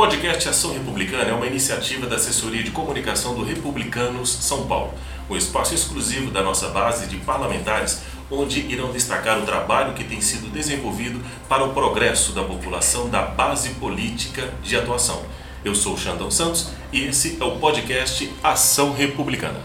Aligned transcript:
podcast 0.00 0.48
Ação 0.48 0.72
Republicana 0.72 1.28
é 1.28 1.34
uma 1.34 1.46
iniciativa 1.46 2.06
da 2.06 2.16
Assessoria 2.16 2.62
de 2.62 2.70
Comunicação 2.70 3.34
do 3.34 3.44
Republicanos 3.44 4.30
São 4.30 4.66
Paulo, 4.66 4.94
um 5.28 5.36
espaço 5.36 5.74
exclusivo 5.74 6.30
da 6.30 6.42
nossa 6.42 6.70
base 6.70 7.06
de 7.06 7.18
parlamentares, 7.18 8.00
onde 8.30 8.60
irão 8.60 8.92
destacar 8.92 9.38
o 9.38 9.44
trabalho 9.44 9.92
que 9.92 10.02
tem 10.02 10.22
sido 10.22 10.50
desenvolvido 10.50 11.22
para 11.50 11.64
o 11.64 11.74
progresso 11.74 12.32
da 12.32 12.42
população 12.42 13.10
da 13.10 13.20
base 13.20 13.74
política 13.74 14.50
de 14.62 14.74
atuação. 14.74 15.20
Eu 15.62 15.74
sou 15.74 15.98
Xandão 15.98 16.30
Santos 16.30 16.70
e 16.90 17.02
esse 17.02 17.36
é 17.38 17.44
o 17.44 17.58
podcast 17.58 18.32
Ação 18.42 18.94
Republicana. 18.94 19.60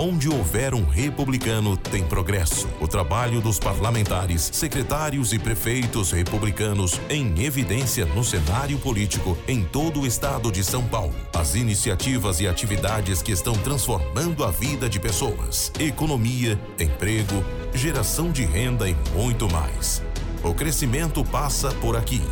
Onde 0.00 0.28
houver 0.28 0.74
um 0.74 0.84
republicano, 0.84 1.76
tem 1.76 2.04
progresso. 2.04 2.68
O 2.80 2.86
trabalho 2.86 3.40
dos 3.40 3.58
parlamentares, 3.58 4.48
secretários 4.52 5.32
e 5.32 5.40
prefeitos 5.40 6.12
republicanos 6.12 7.00
em 7.10 7.42
evidência 7.42 8.06
no 8.06 8.22
cenário 8.22 8.78
político 8.78 9.36
em 9.48 9.64
todo 9.64 10.02
o 10.02 10.06
estado 10.06 10.52
de 10.52 10.62
São 10.62 10.84
Paulo. 10.84 11.16
As 11.34 11.56
iniciativas 11.56 12.38
e 12.38 12.46
atividades 12.46 13.22
que 13.22 13.32
estão 13.32 13.54
transformando 13.54 14.44
a 14.44 14.52
vida 14.52 14.88
de 14.88 15.00
pessoas, 15.00 15.72
economia, 15.80 16.56
emprego, 16.78 17.44
geração 17.74 18.30
de 18.30 18.44
renda 18.44 18.88
e 18.88 18.94
muito 19.12 19.50
mais. 19.50 20.00
O 20.44 20.54
crescimento 20.54 21.24
passa 21.24 21.72
por 21.72 21.96
aqui. 21.96 22.22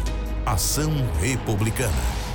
Ação 0.47 0.93
Republicana. 1.21 2.26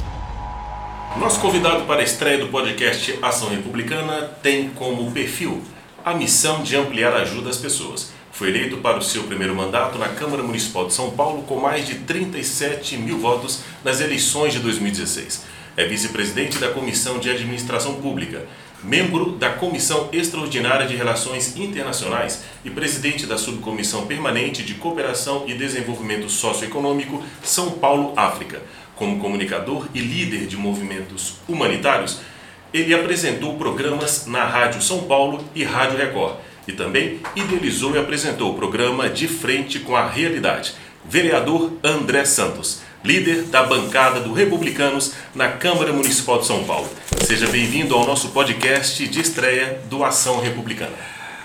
Nosso 1.17 1.39
convidado 1.39 1.83
para 1.85 2.01
a 2.01 2.03
estreia 2.03 2.38
do 2.38 2.47
podcast 2.47 3.20
Ação 3.21 3.49
Republicana 3.49 4.31
tem 4.41 4.70
como 4.70 5.11
perfil 5.11 5.61
a 6.03 6.13
missão 6.13 6.63
de 6.63 6.75
ampliar 6.75 7.13
a 7.13 7.21
ajuda 7.21 7.49
às 7.49 7.57
pessoas. 7.57 8.11
Foi 8.31 8.47
eleito 8.47 8.77
para 8.77 8.97
o 8.97 9.01
seu 9.03 9.23
primeiro 9.23 9.53
mandato 9.53 9.99
na 9.99 10.07
Câmara 10.07 10.41
Municipal 10.41 10.87
de 10.87 10.93
São 10.93 11.11
Paulo 11.11 11.43
com 11.43 11.57
mais 11.57 11.85
de 11.85 11.95
37 11.95 12.97
mil 12.97 13.20
votos 13.20 13.61
nas 13.84 13.99
eleições 13.99 14.53
de 14.53 14.59
2016. 14.59 15.45
É 15.77 15.85
vice-presidente 15.85 16.57
da 16.57 16.70
Comissão 16.70 17.20
de 17.20 17.29
Administração 17.29 17.95
Pública, 17.95 18.45
membro 18.84 19.34
da 19.34 19.49
Comissão 19.49 20.09
Extraordinária 20.12 20.87
de 20.87 20.95
Relações 20.95 21.55
Internacionais 21.55 22.43
e 22.65 22.70
presidente 22.70 23.26
da 23.26 23.37
Subcomissão 23.37 24.07
Permanente 24.07 24.63
de 24.63 24.73
Cooperação 24.73 25.43
e 25.45 25.54
Desenvolvimento 25.54 26.29
Socioeconômico 26.29 27.23
São 27.43 27.71
Paulo-África. 27.71 28.62
Como 29.02 29.18
comunicador 29.18 29.88
e 29.96 29.99
líder 29.99 30.46
de 30.46 30.55
movimentos 30.55 31.38
humanitários, 31.48 32.20
ele 32.71 32.94
apresentou 32.94 33.57
programas 33.57 34.27
na 34.27 34.46
Rádio 34.46 34.80
São 34.80 35.05
Paulo 35.05 35.44
e 35.55 35.63
Rádio 35.63 35.98
Record 35.98 36.35
e 36.68 36.71
também 36.71 37.20
idealizou 37.35 37.96
e 37.96 37.98
apresentou 37.98 38.52
o 38.52 38.54
programa 38.54 39.10
De 39.10 39.27
Frente 39.27 39.79
com 39.79 39.96
a 39.96 40.07
Realidade. 40.07 40.76
Vereador 41.04 41.74
André 41.84 42.26
Santos, 42.26 42.82
líder 43.04 43.46
da 43.46 43.63
bancada 43.63 44.20
do 44.20 44.34
Republicanos 44.34 45.13
na 45.34 45.48
Câmara 45.48 45.91
Municipal 45.91 46.38
de 46.38 46.46
São 46.46 46.63
Paulo. 46.63 46.88
Seja 47.26 47.48
bem-vindo 47.48 47.96
ao 47.96 48.05
nosso 48.05 48.29
podcast 48.29 49.07
de 49.07 49.20
estreia 49.20 49.82
do 49.90 50.05
Ação 50.05 50.40
Republicana. 50.41 50.94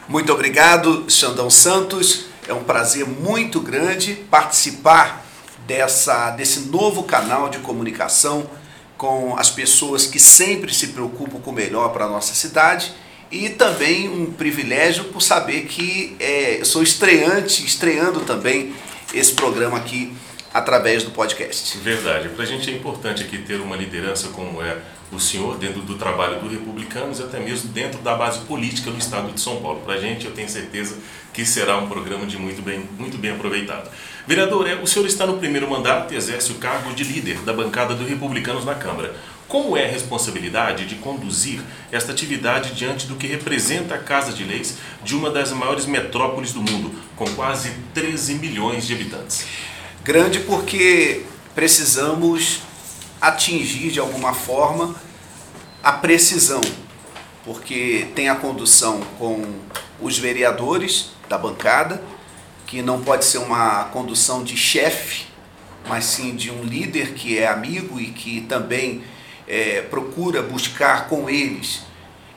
Muito 0.06 0.30
obrigado, 0.30 1.06
Xandão 1.08 1.48
Santos. 1.48 2.26
É 2.46 2.52
um 2.52 2.64
prazer 2.64 3.06
muito 3.06 3.60
grande 3.60 4.12
participar 4.30 5.25
dessa, 5.66 6.30
desse 6.30 6.68
novo 6.68 7.02
canal 7.02 7.48
de 7.48 7.58
comunicação 7.58 8.48
com 8.96 9.36
as 9.36 9.50
pessoas 9.50 10.06
que 10.06 10.18
sempre 10.18 10.72
se 10.72 10.88
preocupam 10.88 11.40
com 11.40 11.50
o 11.50 11.54
melhor 11.54 11.92
para 11.92 12.06
a 12.06 12.08
nossa 12.08 12.34
cidade 12.34 12.92
e 13.30 13.48
também 13.50 14.08
um 14.08 14.32
privilégio 14.32 15.04
por 15.04 15.20
saber 15.20 15.66
que 15.66 16.16
é, 16.18 16.60
sou 16.64 16.82
estreante, 16.82 17.64
estreando 17.64 18.20
também 18.20 18.74
esse 19.12 19.32
programa 19.32 19.76
aqui 19.76 20.12
através 20.54 21.02
do 21.02 21.10
podcast. 21.10 21.76
Verdade. 21.78 22.30
Para 22.30 22.44
a 22.44 22.46
gente 22.46 22.70
é 22.70 22.74
importante 22.74 23.22
aqui 23.22 23.38
ter 23.38 23.60
uma 23.60 23.76
liderança 23.76 24.28
como 24.28 24.62
é 24.62 24.78
o 25.12 25.20
senhor 25.20 25.56
dentro 25.58 25.82
do 25.82 25.94
trabalho 25.94 26.40
do 26.40 26.48
Republicanos 26.48 27.20
e 27.20 27.22
até 27.22 27.38
mesmo 27.38 27.70
dentro 27.70 28.00
da 28.00 28.14
base 28.14 28.40
política 28.40 28.90
no 28.90 28.98
estado 28.98 29.32
de 29.32 29.40
São 29.40 29.56
Paulo. 29.56 29.80
Para 29.80 29.94
a 29.94 30.00
gente, 30.00 30.26
eu 30.26 30.32
tenho 30.32 30.48
certeza 30.48 30.96
que 31.32 31.44
será 31.44 31.78
um 31.78 31.88
programa 31.88 32.26
de 32.26 32.36
muito 32.38 32.62
bem, 32.62 32.88
muito 32.98 33.16
bem 33.18 33.30
aproveitado. 33.30 33.90
Vereador, 34.26 34.66
é, 34.68 34.74
o 34.74 34.86
senhor 34.86 35.06
está 35.06 35.26
no 35.26 35.38
primeiro 35.38 35.70
mandato 35.70 36.12
e 36.12 36.16
exerce 36.16 36.50
o 36.50 36.56
cargo 36.56 36.92
de 36.92 37.04
líder 37.04 37.38
da 37.42 37.52
bancada 37.52 37.94
do 37.94 38.04
Republicanos 38.04 38.64
na 38.64 38.74
Câmara. 38.74 39.14
Como 39.46 39.76
é 39.76 39.86
a 39.86 39.90
responsabilidade 39.90 40.86
de 40.86 40.96
conduzir 40.96 41.60
esta 41.92 42.10
atividade 42.10 42.74
diante 42.74 43.06
do 43.06 43.14
que 43.14 43.28
representa 43.28 43.94
a 43.94 43.98
Casa 43.98 44.32
de 44.32 44.42
Leis 44.42 44.78
de 45.04 45.14
uma 45.14 45.30
das 45.30 45.52
maiores 45.52 45.86
metrópoles 45.86 46.52
do 46.52 46.60
mundo, 46.60 46.92
com 47.14 47.26
quase 47.34 47.70
13 47.94 48.34
milhões 48.34 48.86
de 48.86 48.94
habitantes? 48.94 49.46
Grande 50.02 50.40
porque 50.40 51.22
precisamos 51.54 52.62
atingir 53.28 53.90
de 53.90 54.00
alguma 54.00 54.32
forma 54.32 54.94
a 55.82 55.92
precisão, 55.92 56.60
porque 57.44 58.08
tem 58.14 58.28
a 58.28 58.34
condução 58.34 59.00
com 59.18 59.44
os 60.00 60.18
vereadores 60.18 61.10
da 61.28 61.36
bancada, 61.36 62.02
que 62.66 62.82
não 62.82 63.02
pode 63.02 63.24
ser 63.24 63.38
uma 63.38 63.84
condução 63.84 64.42
de 64.42 64.56
chefe, 64.56 65.26
mas 65.88 66.04
sim 66.04 66.34
de 66.34 66.50
um 66.50 66.62
líder 66.62 67.14
que 67.14 67.38
é 67.38 67.46
amigo 67.46 68.00
e 68.00 68.06
que 68.06 68.40
também 68.42 69.04
é, 69.46 69.82
procura 69.82 70.42
buscar 70.42 71.08
com 71.08 71.30
eles 71.30 71.82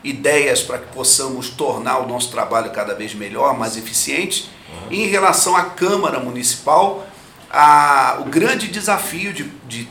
ideias 0.02 0.62
para 0.62 0.78
que 0.78 0.92
possamos 0.94 1.50
tornar 1.50 1.98
o 1.98 2.08
nosso 2.08 2.30
trabalho 2.30 2.70
cada 2.70 2.94
vez 2.94 3.14
melhor, 3.14 3.58
mais 3.58 3.76
eficiente. 3.76 4.50
Uhum. 4.68 4.92
E 4.92 5.02
em 5.02 5.06
relação 5.06 5.56
à 5.56 5.64
Câmara 5.64 6.20
Municipal, 6.20 7.06
a, 7.50 8.18
o 8.20 8.24
grande 8.24 8.68
desafio 8.68 9.32
de, 9.32 9.44
de 9.68 9.88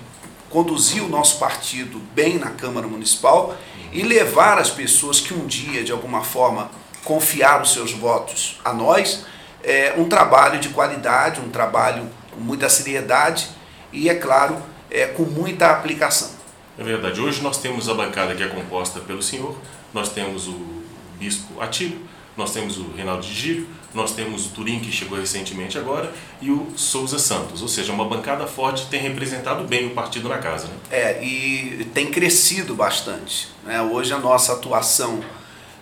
conduzir 0.50 1.04
o 1.04 1.10
nosso 1.10 1.38
partido 1.40 2.00
bem 2.14 2.38
na 2.38 2.50
Câmara 2.52 2.88
Municipal 2.88 3.56
e 3.92 4.02
levar 4.02 4.58
as 4.58 4.70
pessoas 4.70 5.20
que 5.20 5.34
um 5.34 5.46
dia, 5.46 5.84
de 5.84 5.92
alguma 5.92 6.24
forma, 6.24 6.70
confiaram 7.04 7.66
seus 7.66 7.92
votos 7.92 8.60
a 8.64 8.74
nós, 8.74 9.26
é, 9.64 9.94
um 9.98 10.08
trabalho 10.08 10.60
de 10.60 10.70
qualidade, 10.70 11.40
um 11.40 11.50
trabalho 11.50 12.10
com 12.32 12.40
muita 12.40 12.70
seriedade 12.70 13.50
e, 13.92 14.10
é 14.10 14.16
claro, 14.16 14.58
é, 14.90 15.06
com 15.08 15.24
muita 15.24 15.72
aplicação. 15.72 16.32
É 16.78 16.84
verdade. 16.84 17.20
Hoje 17.20 17.42
nós 17.42 17.58
temos 17.58 17.90
a 17.90 17.94
bancada 17.94 18.34
que 18.36 18.44
é 18.44 18.48
composta 18.48 19.00
pelo 19.02 19.22
senhor, 19.22 19.58
nós 19.94 20.10
temos 20.10 20.48
o 20.48 20.84
bispo 21.18 21.62
Atílio, 21.62 22.00
nós 22.38 22.54
temos 22.54 22.78
o 22.78 22.92
Reinaldo 22.92 23.24
Gírio, 23.24 23.68
nós 23.94 24.14
temos 24.14 24.46
o 24.46 24.50
Turim, 24.50 24.80
que 24.80 24.92
chegou 24.92 25.18
recentemente 25.18 25.78
agora, 25.78 26.14
e 26.42 26.52
o 26.52 26.68
Souza 26.76 27.18
Santos. 27.18 27.62
Ou 27.62 27.68
seja, 27.68 27.92
uma 27.92 28.06
bancada 28.06 28.46
forte 28.46 28.86
tem 28.88 29.02
representado 29.02 29.64
bem 29.64 29.88
o 29.88 29.92
partido 29.92 30.30
na 30.30 30.38
casa. 30.38 30.68
Né? 30.68 30.74
É, 30.92 31.24
e 31.24 31.86
tem 31.94 32.12
crescido 32.12 32.76
bastante. 32.76 33.50
Né? 33.66 33.82
Hoje 33.82 34.14
a 34.14 34.20
nossa 34.20 34.54
atuação 34.54 35.24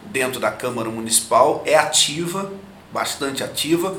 dentro 0.06 0.40
da 0.40 0.52
Câmara 0.52 0.90
Municipal 0.90 1.62
é 1.66 1.76
ativa, 1.76 2.52
bastante 2.94 3.44
ativa, 3.44 3.96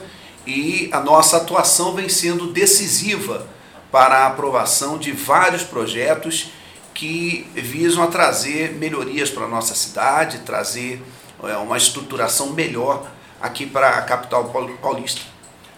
e 0.46 0.88
a 0.92 1.00
nossa 1.00 1.36
atuação 1.36 1.94
vem 1.94 2.08
sendo 2.08 2.46
decisiva 2.46 3.46
para 3.92 4.20
a 4.20 4.26
aprovação 4.26 4.98
de 4.98 5.12
vários 5.12 5.62
projetos 5.62 6.50
que 6.94 7.46
visam 7.54 8.02
a 8.02 8.06
trazer 8.06 8.72
melhorias 8.72 9.30
para 9.30 9.44
a 9.44 9.48
nossa 9.48 9.75
cidade, 9.75 10.38
trazer 10.40 11.02
é, 11.44 11.56
uma 11.58 11.76
estruturação 11.76 12.54
melhor 12.54 13.06
aqui 13.41 13.66
para 13.66 13.91
a 13.91 14.03
capital 14.03 14.53
paulista. 14.81 15.22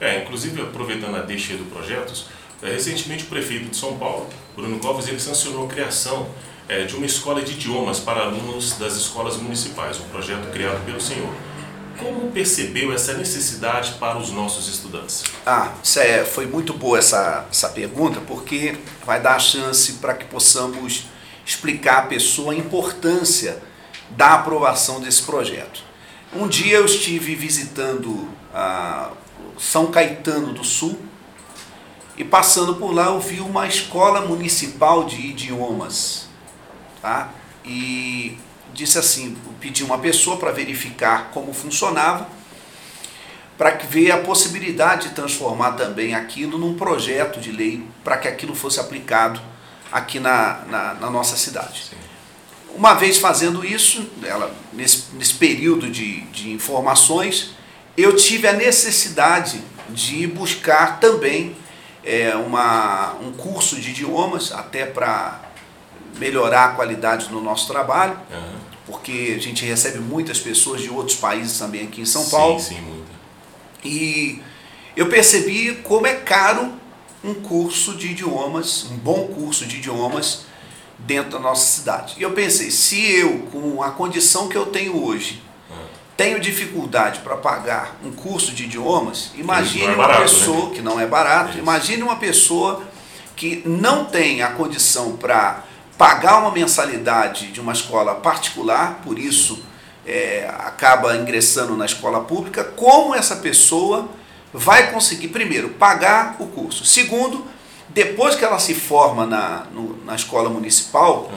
É, 0.01 0.23
inclusive 0.23 0.63
aproveitando 0.63 1.17
a 1.17 1.21
deixa 1.21 1.55
do 1.57 1.65
projetos, 1.65 2.27
é, 2.63 2.71
recentemente 2.71 3.25
o 3.25 3.27
prefeito 3.27 3.71
de 3.71 3.77
São 3.77 3.99
Paulo, 3.99 4.27
Bruno 4.57 4.79
Covas, 4.79 5.09
ele 5.09 5.21
sancionou 5.21 5.67
a 5.67 5.69
criação 5.69 6.29
é, 6.69 6.85
de 6.85 6.95
uma 6.95 7.07
escola 7.07 7.43
de 7.43 7.53
idiomas 7.53 7.99
para 7.99 8.21
alunos 8.21 8.79
das 8.79 8.95
escolas 8.95 9.37
municipais, 9.37 9.99
um 9.99 10.09
projeto 10.09 10.51
criado 10.53 10.85
pelo 10.85 11.01
senhor. 11.01 11.33
Como 11.99 12.31
percebeu 12.31 12.95
essa 12.95 13.13
necessidade 13.15 13.95
para 13.95 14.17
os 14.17 14.31
nossos 14.31 14.69
estudantes? 14.69 15.25
Ah, 15.45 15.73
é, 15.97 16.25
foi 16.25 16.47
muito 16.47 16.73
boa 16.73 16.99
essa, 16.99 17.47
essa 17.51 17.69
pergunta, 17.69 18.21
porque 18.27 18.77
vai 19.05 19.21
dar 19.21 19.35
a 19.35 19.39
chance 19.39 19.95
para 19.95 20.15
que 20.15 20.25
possamos 20.25 21.07
explicar 21.45 21.99
à 21.99 22.03
pessoa 22.03 22.53
a 22.53 22.57
importância 22.57 23.61
da 24.11 24.35
aprovação 24.35 25.01
desse 25.01 25.23
projeto. 25.23 25.90
Um 26.33 26.47
dia 26.47 26.77
eu 26.77 26.85
estive 26.85 27.35
visitando 27.35 28.29
a 28.55 29.11
São 29.59 29.91
Caetano 29.91 30.53
do 30.53 30.63
Sul 30.63 30.97
e 32.17 32.23
passando 32.23 32.77
por 32.77 32.93
lá 32.95 33.07
eu 33.07 33.19
vi 33.19 33.41
uma 33.41 33.67
escola 33.67 34.21
municipal 34.21 35.05
de 35.05 35.17
idiomas, 35.17 36.29
tá? 37.03 37.31
E 37.65 38.39
disse 38.73 38.97
assim, 38.97 39.37
pedi 39.59 39.83
uma 39.83 39.99
pessoa 39.99 40.37
para 40.37 40.53
verificar 40.53 41.31
como 41.33 41.53
funcionava, 41.53 42.29
para 43.59 43.71
ver 43.71 44.13
a 44.13 44.19
possibilidade 44.19 45.09
de 45.09 45.15
transformar 45.17 45.73
também 45.73 46.15
aquilo 46.15 46.59
num 46.59 46.77
projeto 46.77 47.41
de 47.41 47.51
lei 47.51 47.85
para 48.05 48.17
que 48.17 48.29
aquilo 48.29 48.55
fosse 48.55 48.79
aplicado 48.79 49.41
aqui 49.91 50.21
na, 50.21 50.61
na, 50.69 50.95
na 50.95 51.11
nossa 51.11 51.37
cidade. 51.37 51.87
Sim. 51.91 52.10
Uma 52.77 52.95
vez 52.95 53.19
fazendo 53.19 53.65
isso, 53.65 54.09
ela, 54.23 54.55
nesse, 54.73 55.05
nesse 55.15 55.35
período 55.35 55.91
de, 55.91 56.21
de 56.23 56.51
informações, 56.51 57.51
eu 57.97 58.17
tive 58.17 58.49
a 58.49 58.53
necessidade 58.53 59.61
de 59.91 60.27
buscar 60.27 61.01
também 61.01 61.57
é, 62.05 62.35
uma, 62.35 63.15
um 63.21 63.33
curso 63.33 63.77
de 63.77 63.91
idiomas, 63.91 64.53
até 64.53 64.87
para 64.87 65.41
melhorar 66.19 66.65
a 66.67 66.69
qualidade 66.71 67.29
do 67.29 67.41
nosso 67.41 67.67
trabalho, 67.67 68.19
Aham. 68.31 68.61
porque 68.87 69.35
a 69.37 69.41
gente 69.41 69.65
recebe 69.65 69.99
muitas 69.99 70.39
pessoas 70.39 70.81
de 70.81 70.91
outros 70.91 71.17
países 71.17 71.59
também 71.59 71.85
aqui 71.87 72.01
em 72.01 72.07
São 72.07 72.29
Paulo. 72.29 72.59
Sim, 72.61 72.77
sim, 72.77 72.81
muita. 72.81 73.11
E 73.85 74.43
eu 74.97 75.09
percebi 75.09 75.75
como 75.83 76.07
é 76.07 76.15
caro 76.15 76.73
um 77.23 77.35
curso 77.35 77.95
de 77.95 78.09
idiomas, 78.09 78.87
um 78.91 78.97
bom 78.97 79.29
curso 79.29 79.67
de 79.67 79.77
idiomas 79.77 80.47
dentro 81.07 81.33
da 81.33 81.39
nossa 81.39 81.65
cidade. 81.65 82.15
E 82.19 82.23
eu 82.23 82.33
pensei, 82.33 82.71
se 82.71 83.11
eu, 83.13 83.49
com 83.53 83.83
a 83.83 83.91
condição 83.91 84.49
que 84.49 84.57
eu 84.57 84.67
tenho 84.67 85.05
hoje, 85.05 85.43
tenho 86.17 86.39
dificuldade 86.39 87.21
para 87.21 87.37
pagar 87.37 87.97
um 88.05 88.13
curso 88.13 88.53
de 88.53 88.65
idiomas, 88.65 89.31
imagine 89.37 89.87
é 89.87 89.89
uma 89.89 90.07
barato, 90.07 90.23
pessoa 90.23 90.69
né? 90.69 90.75
que 90.75 90.83
não 90.83 91.01
é 91.01 91.07
barato, 91.07 91.57
imagine 91.57 92.03
uma 92.03 92.17
pessoa 92.17 92.83
que 93.35 93.63
não 93.65 94.05
tem 94.05 94.43
a 94.43 94.51
condição 94.51 95.17
para 95.17 95.65
pagar 95.97 96.39
uma 96.41 96.51
mensalidade 96.51 97.47
de 97.47 97.61
uma 97.61 97.73
escola 97.73 98.17
particular, 98.17 99.01
por 99.03 99.19
isso 99.19 99.63
é, 100.07 100.47
acaba 100.59 101.17
ingressando 101.17 101.75
na 101.75 101.87
escola 101.87 102.21
pública, 102.21 102.65
como 102.65 103.15
essa 103.15 103.37
pessoa 103.37 104.09
vai 104.53 104.91
conseguir, 104.91 105.29
primeiro, 105.29 105.71
pagar 105.71 106.37
o 106.39 106.47
curso. 106.47 106.85
Segundo, 106.85 107.47
depois 107.93 108.35
que 108.37 108.45
ela 108.45 108.59
se 108.59 108.75
forma 108.75 109.27
na, 109.27 109.65
no- 109.73 109.97
na 110.05 110.15
escola 110.15 110.49
municipal, 110.49 111.31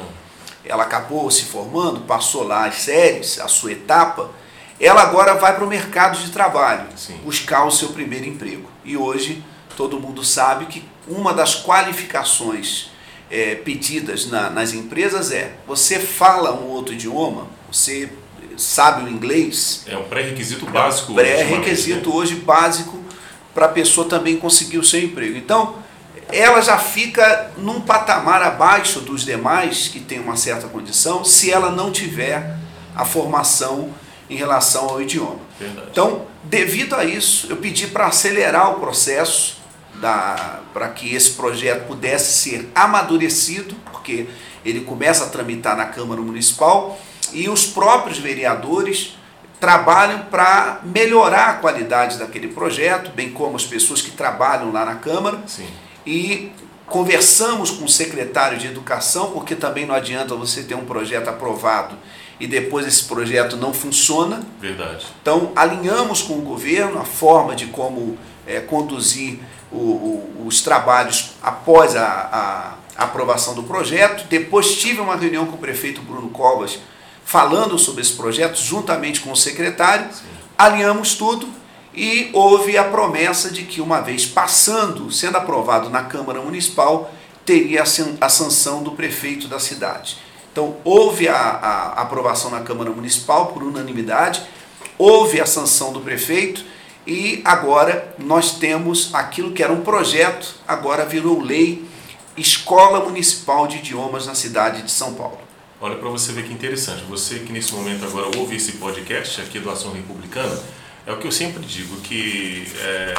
ela 0.66 0.84
acabou 0.84 1.30
se 1.32 1.44
formando, 1.46 2.02
passou 2.02 2.44
lá 2.44 2.66
as 2.68 2.76
séries, 2.76 3.40
a 3.40 3.48
sua 3.48 3.72
etapa, 3.72 4.30
ela 4.80 5.02
agora 5.02 5.36
vai 5.36 5.56
para 5.56 5.64
o 5.64 5.68
mercado 5.68 6.18
de 6.20 6.32
trabalho, 6.32 6.86
Sim. 6.96 7.16
buscar 7.24 7.66
o 7.66 7.72
seu 7.72 7.90
primeiro 7.90 8.26
emprego. 8.26 8.70
E 8.84 8.96
hoje 8.98 9.44
todo 9.78 10.00
mundo 10.00 10.24
sabe 10.24 10.66
que 10.66 10.84
uma 11.08 11.34
das 11.34 11.56
qualificações 11.64 12.92
eh, 13.32 13.56
pedidas 13.56 14.28
na- 14.30 14.50
nas 14.52 14.74
empresas 14.74 15.32
é 15.32 15.56
você 15.66 16.00
fala 16.00 16.54
um 16.54 16.68
outro 16.68 16.94
idioma, 16.94 17.48
você 17.72 18.08
sabe 18.56 19.04
o 19.06 19.10
inglês, 19.10 19.84
É 19.88 19.98
um 19.98 20.04
pré-requisito 20.04 20.66
básico. 20.68 21.16
pré-requisito 21.16 22.10
ultimamente, 22.10 22.10
hoje 22.10 22.36
básico 22.36 23.00
para 23.54 23.66
a 23.66 23.70
pessoa 23.70 24.08
também 24.08 24.38
conseguir 24.38 24.78
o 24.78 24.84
seu 24.84 25.00
emprego. 25.02 25.36
Então, 25.38 25.76
ela 26.34 26.62
já 26.62 26.78
fica 26.78 27.52
num 27.58 27.82
patamar 27.82 28.42
abaixo 28.42 29.00
dos 29.00 29.24
demais 29.24 29.88
que 29.88 30.00
tem 30.00 30.20
uma 30.20 30.36
certa 30.36 30.68
condição, 30.68 31.24
se 31.24 31.52
ela 31.52 31.72
não 31.72 31.92
tiver 31.92 32.58
a 32.96 33.06
formação 33.06 33.94
em 34.30 34.36
relação 34.36 34.90
ao 34.90 35.02
idioma. 35.02 35.40
Verdade. 35.60 35.88
Então, 35.92 36.26
devido 36.44 36.96
a 36.96 37.06
isso, 37.06 37.48
eu 37.50 37.58
pedi 37.58 37.88
para 37.88 38.08
acelerar 38.08 38.72
o 38.72 38.80
processo 38.80 39.62
para 40.74 40.90
que 40.90 41.14
esse 41.14 41.32
projeto 41.32 41.88
pudesse 41.88 42.42
ser 42.42 42.70
amadurecido, 42.76 43.76
porque 43.92 44.28
ele 44.66 44.82
começa 44.82 45.26
a 45.26 45.30
tramitar 45.30 45.78
na 45.78 45.86
Câmara 45.86 46.22
Municipal 46.22 47.00
e 47.32 47.48
os 47.48 47.66
próprios 47.66 48.18
vereadores 48.18 49.16
trabalham 49.60 50.26
para 50.26 50.82
melhorar 50.84 51.50
a 51.52 51.54
qualidade 51.54 52.18
daquele 52.18 52.50
projeto, 52.50 53.12
bem 53.12 53.32
como 53.32 53.56
as 53.56 53.66
pessoas 53.66 54.02
que 54.02 54.12
trabalham 54.12 54.74
lá 54.74 54.84
na 54.84 54.96
Câmara 54.96 55.42
Sim. 55.48 55.68
E 56.06 56.52
conversamos 56.88 57.72
com 57.72 57.86
o 57.86 57.90
secretário 57.90 58.58
de 58.58 58.68
Educação, 58.68 59.32
porque 59.32 59.56
também 59.56 59.86
não 59.86 59.96
adianta 59.96 60.36
você 60.36 60.64
ter 60.64 60.76
um 60.76 60.86
projeto 60.86 61.28
aprovado 61.30 61.96
e 62.40 62.46
depois 62.48 62.86
esse 62.86 63.06
projeto 63.06 63.56
não 63.58 63.74
funciona. 63.74 64.42
Verdade. 64.60 65.06
Então, 65.22 65.52
alinhamos 65.56 66.22
com 66.22 66.34
o 66.34 66.42
governo 66.42 67.00
a 67.00 67.06
forma 67.06 67.56
de 67.56 67.68
como 67.68 68.18
eh, 68.46 68.60
conduzir 68.60 69.40
o- 69.72 69.78
o- 69.78 70.44
os 70.46 70.62
trabalhos 70.62 71.32
após 71.42 71.96
a, 71.96 72.76
a 72.98 73.04
aprovação 73.06 73.54
do 73.56 73.64
projeto. 73.64 74.26
Depois 74.28 74.76
tive 74.76 75.00
uma 75.00 75.16
reunião 75.16 75.46
com 75.46 75.56
o 75.56 75.60
prefeito 75.60 76.02
Bruno 76.02 76.30
Covas 76.30 76.78
falando 77.26 77.80
sobre 77.80 78.02
esse 78.02 78.14
projeto, 78.14 78.58
juntamente 78.62 79.22
com 79.22 79.32
o 79.32 79.36
secretário. 79.38 80.08
Alinhamos 80.58 81.16
tudo 81.16 81.48
e 81.94 82.30
houve 82.34 82.78
a 82.78 82.84
promessa 82.84 83.50
de 83.52 83.64
que, 83.64 83.80
uma 83.82 84.02
vez 84.02 84.26
passando, 84.26 85.12
sendo 85.12 85.38
aprovado 85.38 85.90
na 85.90 86.04
Câmara 86.04 86.42
Municipal, 86.42 87.12
teria 87.46 87.84
a 87.84 87.86
san- 87.86 88.16
a 88.20 88.30
sanção 88.30 88.82
do 88.84 88.92
prefeito 88.92 89.48
da 89.48 89.60
cidade. 89.60 90.18
Então, 90.52 90.78
houve 90.84 91.28
a, 91.28 91.36
a 91.36 92.02
aprovação 92.02 92.52
na 92.52 92.62
Câmara 92.62 92.90
Municipal 92.92 93.48
por 93.48 93.64
unanimidade, 93.64 94.42
houve 94.98 95.42
a 95.42 95.46
sanção 95.46 95.92
do 95.92 96.00
prefeito 96.00 96.64
e 97.06 97.42
agora 97.44 98.16
nós 98.18 98.52
temos 98.52 99.14
aquilo 99.14 99.52
que 99.52 99.62
era 99.64 99.74
um 99.74 99.82
projeto, 99.82 100.56
agora 100.68 101.06
virou 101.06 101.42
lei, 101.42 101.84
Escola 102.38 103.00
Municipal 103.02 103.68
de 103.68 103.78
Idiomas 103.78 104.26
na 104.26 104.34
cidade 104.36 104.82
de 104.82 104.92
São 104.92 105.14
Paulo. 105.14 105.38
Olha 105.82 105.98
para 105.98 106.10
você 106.10 106.32
ver 106.32 106.46
que 106.46 106.54
interessante. 106.54 107.04
Você 107.10 107.40
que 107.40 107.52
nesse 107.52 107.74
momento 107.74 108.06
agora 108.06 108.28
ouve 108.38 108.56
esse 108.56 108.74
podcast 108.74 109.42
aqui 109.42 109.60
do 109.60 109.70
Ação 109.70 109.92
Republicana, 109.92 110.58
é 111.06 111.12
o 111.12 111.18
que 111.18 111.28
eu 111.28 111.32
sempre 111.32 111.66
digo, 111.66 111.98
que 112.02 112.66
é, 112.80 113.14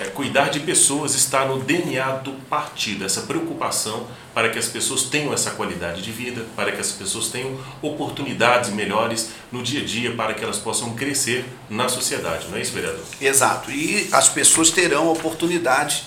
é, 0.00 0.04
cuidar 0.06 0.48
de 0.48 0.60
pessoas 0.60 1.14
está 1.14 1.44
no 1.44 1.60
DNA 1.60 2.10
do 2.16 2.32
partido, 2.48 3.04
essa 3.04 3.22
preocupação 3.22 4.06
para 4.32 4.48
que 4.48 4.58
as 4.58 4.66
pessoas 4.66 5.04
tenham 5.04 5.32
essa 5.32 5.52
qualidade 5.52 6.02
de 6.02 6.10
vida, 6.10 6.44
para 6.56 6.72
que 6.72 6.80
as 6.80 6.90
pessoas 6.90 7.28
tenham 7.28 7.56
oportunidades 7.80 8.70
melhores 8.70 9.30
no 9.52 9.62
dia 9.62 9.82
a 9.82 9.84
dia, 9.84 10.14
para 10.14 10.34
que 10.34 10.42
elas 10.42 10.58
possam 10.58 10.94
crescer 10.94 11.44
na 11.70 11.88
sociedade, 11.88 12.48
não 12.48 12.58
é 12.58 12.62
isso, 12.62 12.72
vereador? 12.72 13.04
Exato. 13.20 13.70
E 13.70 14.08
as 14.10 14.28
pessoas 14.28 14.70
terão 14.70 15.08
a 15.08 15.12
oportunidade 15.12 16.04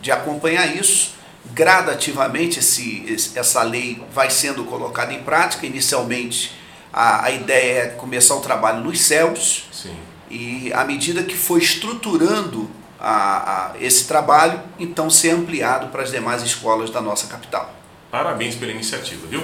de 0.00 0.10
acompanhar 0.10 0.74
isso. 0.74 1.14
Gradativamente, 1.52 2.58
esse, 2.58 3.32
essa 3.36 3.62
lei 3.62 4.02
vai 4.12 4.30
sendo 4.30 4.64
colocada 4.64 5.12
em 5.12 5.22
prática. 5.22 5.66
Inicialmente, 5.66 6.52
a, 6.92 7.26
a 7.26 7.30
ideia 7.30 7.82
é 7.82 7.86
começar 7.88 8.34
o 8.34 8.40
trabalho 8.40 8.82
nos 8.82 9.00
céus. 9.00 9.64
Sim. 9.70 9.96
E 10.30 10.72
à 10.72 10.84
medida 10.84 11.22
que 11.22 11.36
foi 11.36 11.60
estruturando 11.60 12.68
a- 12.98 13.72
a- 13.72 13.72
esse 13.80 14.06
trabalho, 14.06 14.60
então 14.78 15.08
ser 15.10 15.30
ampliado 15.30 15.88
para 15.88 16.02
as 16.02 16.10
demais 16.10 16.42
escolas 16.42 16.90
da 16.90 17.00
nossa 17.00 17.26
capital. 17.26 17.74
Parabéns 18.10 18.54
pela 18.54 18.72
iniciativa, 18.72 19.26
viu? 19.26 19.42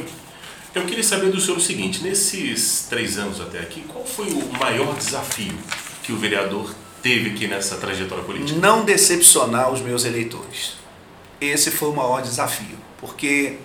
Eu 0.75 0.84
queria 0.87 1.05
saber 1.05 1.31
do 1.31 1.40
senhor 1.40 1.58
o 1.58 1.61
seguinte: 1.61 2.02
nesses 2.02 2.87
três 2.88 3.19
anos 3.19 3.40
até 3.40 3.58
aqui, 3.58 3.82
qual 3.82 4.05
foi 4.06 4.26
o 4.32 4.52
maior 4.58 4.94
desafio 4.96 5.52
que 6.02 6.12
o 6.12 6.17
vereador 6.17 6.75
teve 7.02 7.31
aqui 7.31 7.46
nessa 7.46 7.76
trajetória 7.76 8.25
política? 8.25 8.58
Não 8.58 8.85
decepcionar 8.85 9.70
os 9.70 9.81
meus 9.81 10.05
eleitores. 10.05 10.75
Esse 11.40 11.70
foi 11.70 11.90
o 11.90 11.93
maior 11.94 12.23
desafio, 12.23 12.78
porque 12.99 13.58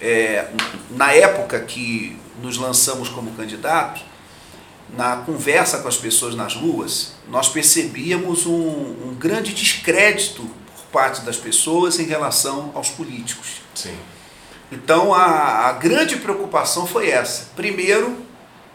é, 0.00 0.48
na 0.90 1.12
época 1.12 1.60
que 1.60 2.16
nos 2.42 2.56
lançamos 2.56 3.08
como 3.08 3.30
candidato, 3.32 4.00
na 4.96 5.16
conversa 5.16 5.78
com 5.78 5.88
as 5.88 5.96
pessoas 5.96 6.34
nas 6.34 6.54
ruas, 6.54 7.12
nós 7.28 7.48
percebíamos 7.48 8.46
um, 8.46 8.52
um 8.52 9.16
grande 9.18 9.52
descrédito 9.52 10.42
por 10.42 10.84
parte 10.92 11.22
das 11.22 11.36
pessoas 11.36 11.98
em 11.98 12.04
relação 12.04 12.70
aos 12.74 12.90
políticos. 12.90 13.62
Sim. 13.74 13.96
Então 14.70 15.12
a, 15.12 15.68
a 15.68 15.72
grande 15.72 16.16
preocupação 16.16 16.86
foi 16.86 17.10
essa. 17.10 17.50
Primeiro, 17.56 18.16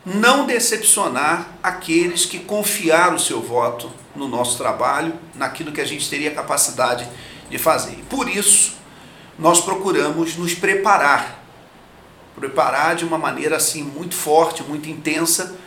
não 0.05 0.45
decepcionar 0.45 1.47
aqueles 1.61 2.25
que 2.25 2.39
confiaram 2.39 3.15
o 3.15 3.19
seu 3.19 3.41
voto 3.41 3.91
no 4.15 4.27
nosso 4.27 4.57
trabalho, 4.57 5.13
naquilo 5.35 5.71
que 5.71 5.81
a 5.81 5.85
gente 5.85 6.09
teria 6.09 6.31
capacidade 6.31 7.07
de 7.49 7.57
fazer. 7.57 7.93
E 7.93 8.03
por 8.03 8.29
isso, 8.29 8.73
nós 9.37 9.61
procuramos 9.61 10.35
nos 10.35 10.53
preparar. 10.53 11.43
Preparar 12.35 12.95
de 12.95 13.05
uma 13.05 13.17
maneira 13.17 13.57
assim 13.57 13.83
muito 13.83 14.15
forte, 14.15 14.63
muito 14.63 14.89
intensa, 14.89 15.57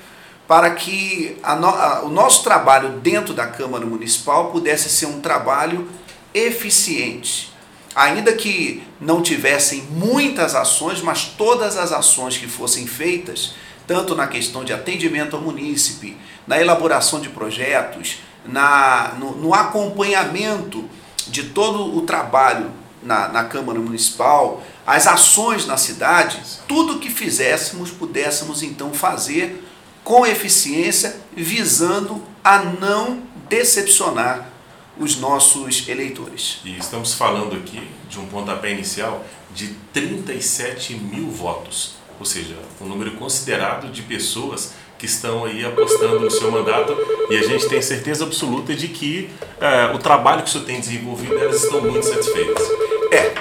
para 0.53 0.71
que 0.73 1.39
a 1.43 1.57
no- 1.57 1.67
a- 1.67 2.03
o 2.05 2.11
nosso 2.11 2.43
trabalho 2.45 2.91
dentro 3.01 3.33
da 3.33 3.47
Câmara 3.47 3.87
Municipal 3.87 4.51
pudesse 4.51 4.91
ser 4.91 5.07
um 5.07 5.19
trabalho 5.19 5.89
eficiente. 6.35 7.51
Ainda 7.95 8.35
que 8.35 8.83
não 9.01 9.23
tivessem 9.23 9.81
muitas 9.91 10.55
ações, 10.55 11.01
mas 11.01 11.25
todas 11.25 11.79
as 11.79 11.91
ações 11.91 12.37
que 12.37 12.47
fossem 12.47 12.87
feitas, 12.87 13.55
tanto 13.87 14.15
na 14.15 14.27
questão 14.27 14.63
de 14.63 14.75
atendimento 14.75 15.37
ao 15.37 15.41
munícipe, 15.41 16.19
na 16.47 16.61
elaboração 16.61 17.19
de 17.19 17.31
projetos, 17.31 18.19
na, 18.45 19.15
no, 19.19 19.33
no 19.33 19.55
acompanhamento 19.55 20.85
de 21.29 21.45
todo 21.45 21.97
o 21.97 22.03
trabalho 22.03 22.71
na, 23.03 23.29
na 23.29 23.45
Câmara 23.45 23.79
Municipal, 23.81 24.63
as 24.87 25.07
ações 25.07 25.67
na 25.67 25.79
cidade, 25.79 26.39
tudo 26.69 26.99
que 26.99 27.09
fizéssemos, 27.09 27.91
pudéssemos 27.91 28.63
então 28.63 28.93
fazer 28.93 29.67
com 30.05 30.27
eficiência, 30.27 31.17
visando 31.37 32.23
a 32.43 32.59
não 32.59 33.23
decepcionar 33.49 34.51
os 34.99 35.17
nossos 35.17 35.89
eleitores. 35.89 36.61
E 36.65 36.77
estamos 36.77 37.15
falando 37.15 37.57
aqui 37.57 37.83
de 38.09 38.19
um 38.19 38.27
pontapé 38.27 38.73
inicial 38.73 39.25
de 39.55 39.69
37 39.93 40.95
mil 40.95 41.31
votos, 41.31 41.95
ou 42.19 42.27
seja, 42.27 42.57
um 42.81 42.87
número 42.87 43.13
considerado 43.13 43.91
de 43.91 44.03
pessoas 44.03 44.73
que 44.99 45.07
estão 45.07 45.45
aí 45.45 45.65
apostando 45.65 46.21
no 46.21 46.31
seu 46.31 46.51
mandato 46.51 46.97
e 47.29 47.37
a 47.37 47.43
gente 47.43 47.69
tem 47.69 47.83
certeza 47.83 48.25
absoluta 48.25 48.73
de 48.73 48.87
que 48.87 49.29
eh, 49.61 49.91
o 49.93 49.99
trabalho 49.99 50.43
que 50.43 50.49
o 50.49 50.53
senhor 50.53 50.65
tem 50.65 50.79
desenvolvido, 50.79 51.37
elas 51.37 51.65
estão 51.65 51.81
muito 51.81 52.07
satisfeitas. 52.07 52.63
É, 53.11 53.33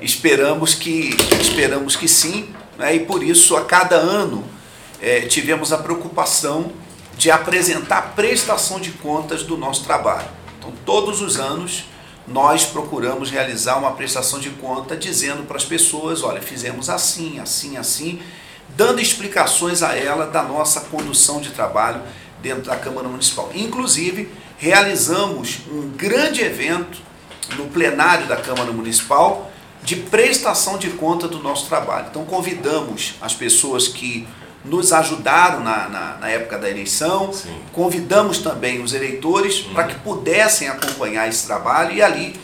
esperamos 0.00 0.74
que, 0.74 1.14
esperamos 1.38 1.96
que 1.96 2.08
sim, 2.08 2.48
né? 2.78 2.96
e 2.96 3.00
por 3.00 3.22
isso 3.22 3.54
a 3.56 3.64
cada 3.64 3.96
ano 3.96 4.42
é, 5.06 5.20
tivemos 5.20 5.72
a 5.72 5.78
preocupação 5.78 6.72
de 7.16 7.30
apresentar 7.30 8.16
prestação 8.16 8.80
de 8.80 8.90
contas 8.90 9.44
do 9.44 9.56
nosso 9.56 9.84
trabalho. 9.84 10.26
Então, 10.58 10.72
todos 10.84 11.22
os 11.22 11.38
anos, 11.38 11.84
nós 12.26 12.64
procuramos 12.66 13.30
realizar 13.30 13.76
uma 13.76 13.92
prestação 13.92 14.40
de 14.40 14.50
conta 14.50 14.96
dizendo 14.96 15.44
para 15.44 15.58
as 15.58 15.64
pessoas: 15.64 16.24
olha, 16.24 16.42
fizemos 16.42 16.90
assim, 16.90 17.38
assim, 17.38 17.76
assim, 17.76 18.20
dando 18.76 19.00
explicações 19.00 19.80
a 19.80 19.94
ela 19.96 20.26
da 20.26 20.42
nossa 20.42 20.80
condução 20.80 21.40
de 21.40 21.50
trabalho 21.50 22.02
dentro 22.42 22.64
da 22.64 22.74
Câmara 22.74 23.06
Municipal. 23.06 23.48
Inclusive, 23.54 24.28
realizamos 24.58 25.60
um 25.70 25.88
grande 25.90 26.42
evento 26.42 26.98
no 27.56 27.68
plenário 27.68 28.26
da 28.26 28.36
Câmara 28.36 28.72
Municipal 28.72 29.52
de 29.84 29.94
prestação 29.94 30.76
de 30.76 30.90
conta 30.90 31.28
do 31.28 31.38
nosso 31.38 31.68
trabalho. 31.68 32.08
Então, 32.10 32.24
convidamos 32.24 33.14
as 33.20 33.32
pessoas 33.32 33.86
que 33.86 34.26
nos 34.66 34.92
ajudaram 34.92 35.62
na, 35.62 35.88
na, 35.88 36.16
na 36.18 36.28
época 36.28 36.58
da 36.58 36.68
eleição, 36.68 37.32
Sim. 37.32 37.56
convidamos 37.72 38.38
também 38.38 38.82
os 38.82 38.92
eleitores 38.92 39.64
uhum. 39.64 39.74
para 39.74 39.84
que 39.84 39.94
pudessem 39.96 40.68
acompanhar 40.68 41.28
esse 41.28 41.46
trabalho 41.46 41.92
e 41.92 42.02
ali 42.02 42.38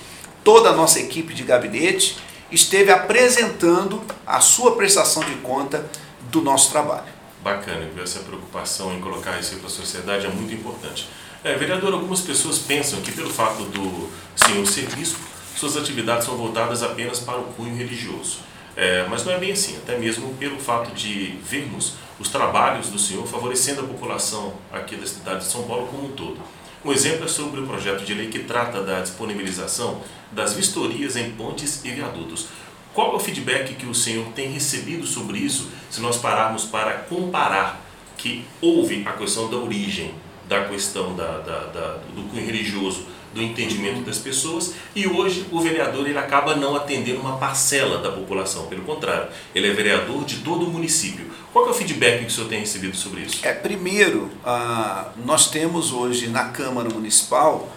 toda 0.44 0.70
a 0.70 0.72
nossa 0.72 1.00
equipe 1.00 1.34
de 1.34 1.42
gabinete 1.42 2.18
esteve 2.50 2.90
apresentando 2.90 4.02
a 4.26 4.40
sua 4.40 4.76
prestação 4.76 5.24
de 5.24 5.34
conta 5.36 5.84
do 6.30 6.42
nosso 6.42 6.70
trabalho. 6.70 7.12
Bacana, 7.42 7.88
ver 7.94 8.04
essa 8.04 8.20
preocupação 8.20 8.94
em 8.94 9.00
colocar 9.00 9.38
isso 9.40 9.56
para 9.56 9.66
a 9.66 9.70
sociedade 9.70 10.26
é 10.26 10.28
muito 10.28 10.54
importante. 10.54 11.08
É, 11.42 11.56
vereador, 11.56 11.92
algumas 11.92 12.20
pessoas 12.20 12.58
pensam 12.58 13.00
que 13.00 13.10
pelo 13.10 13.30
fato 13.30 13.64
do 13.64 14.08
senhor 14.36 14.64
ser 14.66 14.86
bispo, 14.94 15.18
suas 15.56 15.76
atividades 15.76 16.24
são 16.24 16.36
voltadas 16.36 16.82
apenas 16.82 17.18
para 17.18 17.38
o 17.38 17.44
cunho 17.54 17.76
religioso. 17.76 18.38
É, 18.76 19.06
mas 19.08 19.24
não 19.24 19.32
é 19.32 19.38
bem 19.38 19.52
assim, 19.52 19.76
até 19.76 19.98
mesmo 19.98 20.32
pelo 20.34 20.58
fato 20.58 20.94
de 20.94 21.36
vermos 21.42 21.94
os 22.22 22.28
trabalhos 22.28 22.88
do 22.88 22.98
senhor 23.00 23.26
favorecendo 23.26 23.80
a 23.80 23.84
população 23.84 24.54
aqui 24.72 24.94
da 24.94 25.04
cidade 25.04 25.40
de 25.40 25.50
São 25.50 25.64
Paulo 25.64 25.88
como 25.88 26.06
um 26.06 26.12
todo. 26.12 26.40
Um 26.84 26.92
exemplo 26.92 27.24
é 27.24 27.28
sobre 27.28 27.60
o 27.60 27.66
projeto 27.66 28.04
de 28.04 28.14
lei 28.14 28.28
que 28.28 28.38
trata 28.38 28.80
da 28.80 29.00
disponibilização 29.00 30.00
das 30.30 30.54
vistorias 30.54 31.16
em 31.16 31.32
pontes 31.32 31.84
e 31.84 31.90
viadutos. 31.90 32.46
Qual 32.94 33.12
é 33.12 33.16
o 33.16 33.18
feedback 33.18 33.74
que 33.74 33.86
o 33.86 33.94
senhor 33.94 34.26
tem 34.36 34.52
recebido 34.52 35.04
sobre 35.04 35.38
isso, 35.38 35.68
se 35.90 36.00
nós 36.00 36.16
pararmos 36.16 36.64
para 36.64 36.92
comparar 36.92 37.80
que 38.16 38.44
houve 38.60 39.02
a 39.04 39.12
questão 39.12 39.50
da 39.50 39.56
origem, 39.56 40.14
da 40.48 40.64
questão 40.68 41.16
da, 41.16 41.38
da, 41.38 41.58
da 41.66 41.98
do 42.14 42.28
cunho 42.30 42.46
religioso, 42.46 43.06
do 43.32 43.42
entendimento 43.42 44.02
das 44.02 44.18
pessoas, 44.18 44.74
e 44.94 45.06
hoje 45.06 45.46
o 45.50 45.60
vereador 45.60 46.06
ele 46.06 46.18
acaba 46.18 46.54
não 46.54 46.76
atendendo 46.76 47.20
uma 47.20 47.38
parcela 47.38 47.98
da 47.98 48.10
população, 48.10 48.66
pelo 48.66 48.82
contrário, 48.82 49.28
ele 49.54 49.68
é 49.68 49.72
vereador 49.72 50.24
de 50.24 50.38
todo 50.38 50.66
o 50.66 50.70
município. 50.70 51.30
Qual 51.52 51.66
é 51.66 51.70
o 51.70 51.74
feedback 51.74 52.20
que 52.20 52.26
o 52.26 52.30
senhor 52.30 52.48
tem 52.48 52.60
recebido 52.60 52.96
sobre 52.96 53.22
isso? 53.22 53.46
É, 53.46 53.52
primeiro, 53.52 54.30
ah, 54.44 55.12
nós 55.24 55.50
temos 55.50 55.92
hoje 55.92 56.28
na 56.28 56.44
Câmara 56.44 56.88
Municipal, 56.88 57.70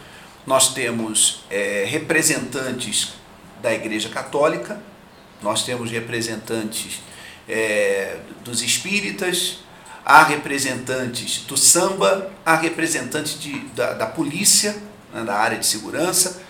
nós 0.46 0.74
temos 0.74 1.44
é, 1.50 1.86
representantes 1.88 3.14
da 3.62 3.74
Igreja 3.74 4.10
Católica, 4.10 4.82
nós 5.42 5.64
temos 5.64 5.92
representantes 5.92 7.02
é, 7.48 8.18
dos 8.44 8.62
espíritas, 8.62 9.60
há 10.06 10.24
representantes 10.24 11.42
do 11.46 11.58
samba, 11.58 12.32
há 12.46 12.56
representantes 12.56 13.40
de, 13.40 13.60
da, 13.76 13.94
da 13.94 14.06
polícia, 14.06 14.76
né, 15.16 15.24
da 15.24 15.36
área 15.36 15.58
de 15.58 15.66
segurança. 15.66 16.42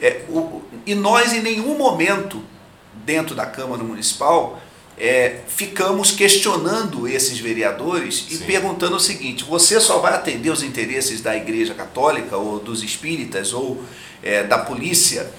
É, 0.00 0.22
o, 0.28 0.60
e 0.84 0.94
nós, 0.94 1.32
em 1.32 1.40
nenhum 1.40 1.76
momento, 1.78 2.44
dentro 3.04 3.34
da 3.34 3.46
Câmara 3.46 3.82
Municipal, 3.82 4.60
é, 4.98 5.40
ficamos 5.48 6.10
questionando 6.10 7.08
esses 7.08 7.38
vereadores 7.38 8.26
e 8.30 8.36
Sim. 8.36 8.44
perguntando 8.44 8.96
o 8.96 9.00
seguinte: 9.00 9.44
você 9.44 9.80
só 9.80 9.98
vai 9.98 10.12
atender 10.12 10.50
os 10.50 10.62
interesses 10.62 11.22
da 11.22 11.34
Igreja 11.34 11.72
Católica, 11.72 12.36
ou 12.36 12.60
dos 12.60 12.82
espíritas, 12.82 13.52
ou 13.52 13.82
é, 14.22 14.42
da 14.42 14.58
polícia? 14.58 15.30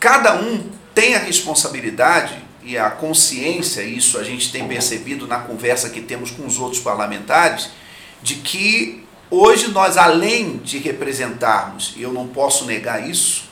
Cada 0.00 0.34
um 0.40 0.64
tem 0.94 1.14
a 1.14 1.18
responsabilidade 1.18 2.36
e 2.62 2.76
a 2.76 2.90
consciência, 2.90 3.82
isso 3.82 4.18
a 4.18 4.24
gente 4.24 4.50
tem 4.50 4.66
percebido 4.66 5.26
na 5.26 5.38
conversa 5.38 5.88
que 5.88 6.00
temos 6.00 6.30
com 6.30 6.44
os 6.44 6.58
outros 6.58 6.82
parlamentares, 6.82 7.70
de 8.22 8.34
que 8.36 9.07
hoje 9.30 9.68
nós, 9.68 9.96
além 9.96 10.58
de 10.58 10.78
representarmos, 10.78 11.94
e 11.96 12.02
eu 12.02 12.12
não 12.12 12.26
posso 12.26 12.64
negar 12.64 13.08
isso, 13.08 13.44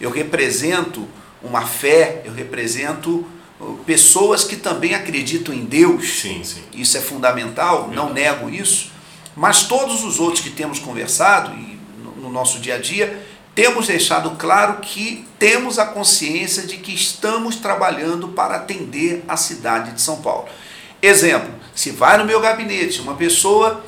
eu 0.00 0.10
represento 0.10 1.06
uma 1.42 1.66
fé, 1.66 2.22
eu 2.24 2.32
represento 2.32 3.26
uh, 3.60 3.78
pessoas 3.86 4.44
que 4.44 4.56
também 4.56 4.94
acreditam 4.94 5.54
em 5.54 5.64
Deus. 5.64 6.20
Sim, 6.20 6.42
sim. 6.42 6.62
Isso 6.72 6.96
é 6.96 7.00
fundamental, 7.00 7.90
não 7.92 8.12
nego 8.12 8.48
isso. 8.48 8.92
Mas 9.36 9.64
todos 9.64 10.04
os 10.04 10.20
outros 10.20 10.42
que 10.42 10.50
temos 10.50 10.78
conversado 10.78 11.54
e 11.54 11.78
no 12.20 12.30
nosso 12.30 12.58
dia 12.58 12.76
a 12.76 12.78
dia, 12.78 13.22
temos 13.54 13.86
deixado 13.86 14.30
claro 14.32 14.80
que 14.80 15.26
temos 15.38 15.78
a 15.78 15.86
consciência 15.86 16.64
de 16.64 16.78
que 16.78 16.92
estamos 16.92 17.56
trabalhando 17.56 18.28
para 18.28 18.56
atender 18.56 19.22
a 19.28 19.36
cidade 19.36 19.92
de 19.92 20.00
São 20.00 20.20
Paulo. 20.20 20.48
Exemplo, 21.00 21.52
se 21.74 21.90
vai 21.90 22.16
no 22.16 22.24
meu 22.24 22.40
gabinete 22.40 23.00
uma 23.00 23.14
pessoa 23.14 23.84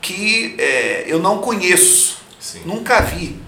que 0.00 0.54
é, 0.58 1.04
eu 1.06 1.18
não 1.18 1.38
conheço, 1.38 2.18
Sim. 2.38 2.62
nunca 2.64 3.00
vi, 3.00 3.38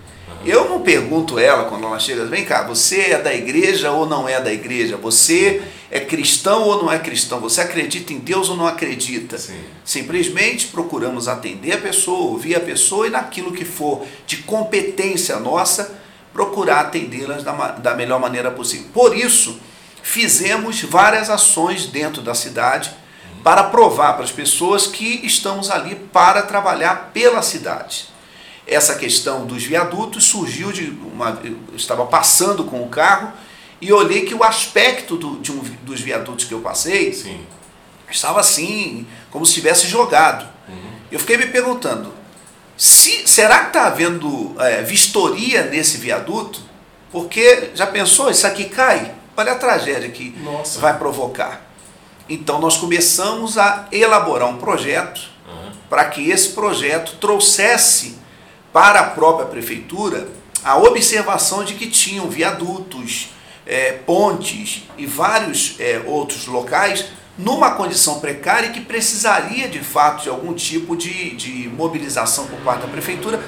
eu 0.45 0.69
não 0.69 0.81
pergunto 0.81 1.39
ela 1.39 1.65
quando 1.65 1.87
ela 1.87 2.01
chega, 2.01 2.25
vem 2.25 2.45
cá, 2.45 2.67
você 2.67 3.13
é 3.13 3.19
da 3.19 3.33
igreja 3.33 3.93
ou 3.93 4.07
não 4.07 4.29
é 4.29 4.41
da 4.41 4.53
igreja? 4.53 4.97
Você 4.97 5.63
é 5.89 6.01
cristão 6.01 6.63
ou 6.63 6.83
não 6.83 6.93
é 6.93 6.99
cristão? 6.99 7.39
Você 7.41 7.61
acredita 7.61 8.13
em 8.13 8.19
Deus 8.19 8.49
ou 8.49 8.57
não 8.57 8.67
acredita? 8.67 9.39
Sim. 9.39 9.61
Simplesmente 9.85 10.67
procuramos 10.69 11.29
atender 11.29 11.73
a 11.73 11.79
pessoa, 11.79 12.31
ouvir 12.31 12.57
a 12.57 12.61
pessoa 12.61 13.07
e 13.07 13.11
naquilo 13.11 13.53
que 13.53 13.65
for 13.65 14.05
de 14.27 14.39
competência 14.39 15.39
nossa, 15.39 15.97
procurar 16.33 16.81
atendê-las 16.81 17.45
da, 17.45 17.53
da 17.53 17.95
melhor 17.95 18.19
maneira 18.19 18.51
possível. 18.51 18.87
Por 18.93 19.17
isso, 19.17 19.61
fizemos 20.03 20.83
várias 20.83 21.31
ações 21.31 21.87
dentro 21.87 22.21
da 22.21 22.35
cidade 22.35 22.91
para 23.43 23.65
provar 23.65 24.15
para 24.15 24.25
as 24.25 24.33
pessoas 24.33 24.87
que 24.87 25.25
estamos 25.27 25.71
ali 25.71 25.95
para 25.95 26.43
trabalhar 26.43 27.11
pela 27.13 27.43
cidade 27.43 28.13
essa 28.67 28.95
questão 28.95 29.45
dos 29.47 29.65
viadutos 29.65 30.25
surgiu 30.25 30.73
de 30.73 30.91
uma. 30.91 31.41
Eu 31.43 31.57
estava 31.77 32.07
passando 32.07 32.65
com 32.65 32.83
o 32.83 32.89
carro 32.89 33.33
e 33.81 33.93
olhei 33.93 34.25
que 34.25 34.35
o 34.35 34.45
aspecto 34.45 35.17
do, 35.17 35.39
de 35.41 35.51
um, 35.51 35.59
dos 35.83 36.01
viadutos 36.01 36.45
que 36.45 36.55
eu 36.55 36.61
passei 36.61 37.13
Sim. 37.13 37.45
estava 38.11 38.41
assim, 38.41 39.07
como 39.31 39.45
se 39.45 39.55
tivesse 39.55 39.87
jogado. 39.89 40.47
Uhum. 40.69 40.93
Eu 41.11 41.19
fiquei 41.19 41.37
me 41.37 41.47
perguntando: 41.47 42.15
se, 42.77 43.27
será 43.27 43.61
que 43.61 43.67
está 43.69 43.87
havendo 43.87 44.55
é, 44.61 44.83
vistoria 44.83 45.65
nesse 45.65 45.99
viaduto? 45.99 46.61
Porque 47.11 47.71
já 47.75 47.87
pensou, 47.87 48.31
isso 48.31 48.47
aqui 48.47 48.67
cai? 48.67 49.13
Olha 49.37 49.53
a 49.53 49.57
tragédia 49.57 50.09
que 50.09 50.31
Nossa. 50.43 50.79
vai 50.81 50.97
provocar. 50.97 51.72
Então 52.29 52.59
nós 52.59 52.77
começamos 52.77 53.59
a 53.59 53.87
elaborar 53.91 54.49
um 54.49 54.59
projeto 54.59 55.21
uhum. 55.47 55.73
para 55.89 56.05
que 56.07 56.31
esse 56.31 56.51
projeto 56.51 57.17
trouxesse 57.21 58.17
para 58.73 59.01
a 59.01 59.05
própria 59.11 59.47
prefeitura 59.47 60.29
a 60.65 60.77
observação 60.77 61.65
de 61.65 61.75
que 61.75 61.89
tinham 61.89 62.29
viadutos, 62.29 63.31
é, 63.67 63.93
pontes 63.93 64.85
e 64.97 65.07
vários 65.07 65.77
é, 65.79 66.03
outros 66.07 66.47
locais 66.47 67.07
numa 67.37 67.73
condição 67.73 68.21
precária 68.21 68.69
e 68.69 68.73
que 68.73 68.81
precisaria 68.81 69.69
de 69.69 69.81
fato 69.81 70.25
de 70.25 70.29
algum 70.29 70.53
tipo 70.53 70.97
de, 70.97 71.35
de 71.35 71.69
mobilização 71.69 72.47
por 72.47 72.59
parte 72.61 72.83
da 72.83 72.89
prefeitura 72.89 73.41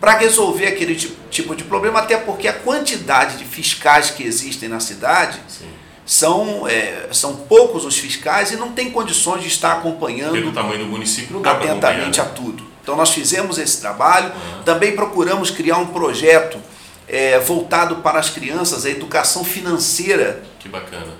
para 0.00 0.16
resolver 0.18 0.66
aquele 0.66 0.94
tipo 0.94 1.56
de 1.56 1.64
problema, 1.64 2.00
até 2.00 2.16
porque 2.16 2.46
a 2.46 2.52
quantidade 2.52 3.36
de 3.36 3.44
fiscais 3.44 4.10
que 4.10 4.22
existem 4.22 4.68
na 4.68 4.78
cidade 4.78 5.40
são, 6.08 6.66
é, 6.66 7.06
são 7.12 7.36
poucos 7.36 7.84
os 7.84 7.98
fiscais 7.98 8.50
e 8.50 8.56
não 8.56 8.72
tem 8.72 8.90
condições 8.90 9.42
de 9.42 9.48
estar 9.48 9.74
acompanhando 9.74 10.32
Pelo 10.32 10.52
tamanho 10.52 10.78
do 10.78 10.86
município, 10.86 11.38
atentamente 11.44 12.18
a 12.18 12.24
tudo. 12.24 12.66
Então 12.82 12.96
nós 12.96 13.10
fizemos 13.10 13.58
esse 13.58 13.78
trabalho, 13.78 14.32
também 14.64 14.96
procuramos 14.96 15.50
criar 15.50 15.76
um 15.76 15.88
projeto 15.88 16.58
é, 17.06 17.38
voltado 17.38 17.96
para 17.96 18.18
as 18.18 18.30
crianças, 18.30 18.86
a 18.86 18.90
educação 18.90 19.44
financeira 19.44 20.42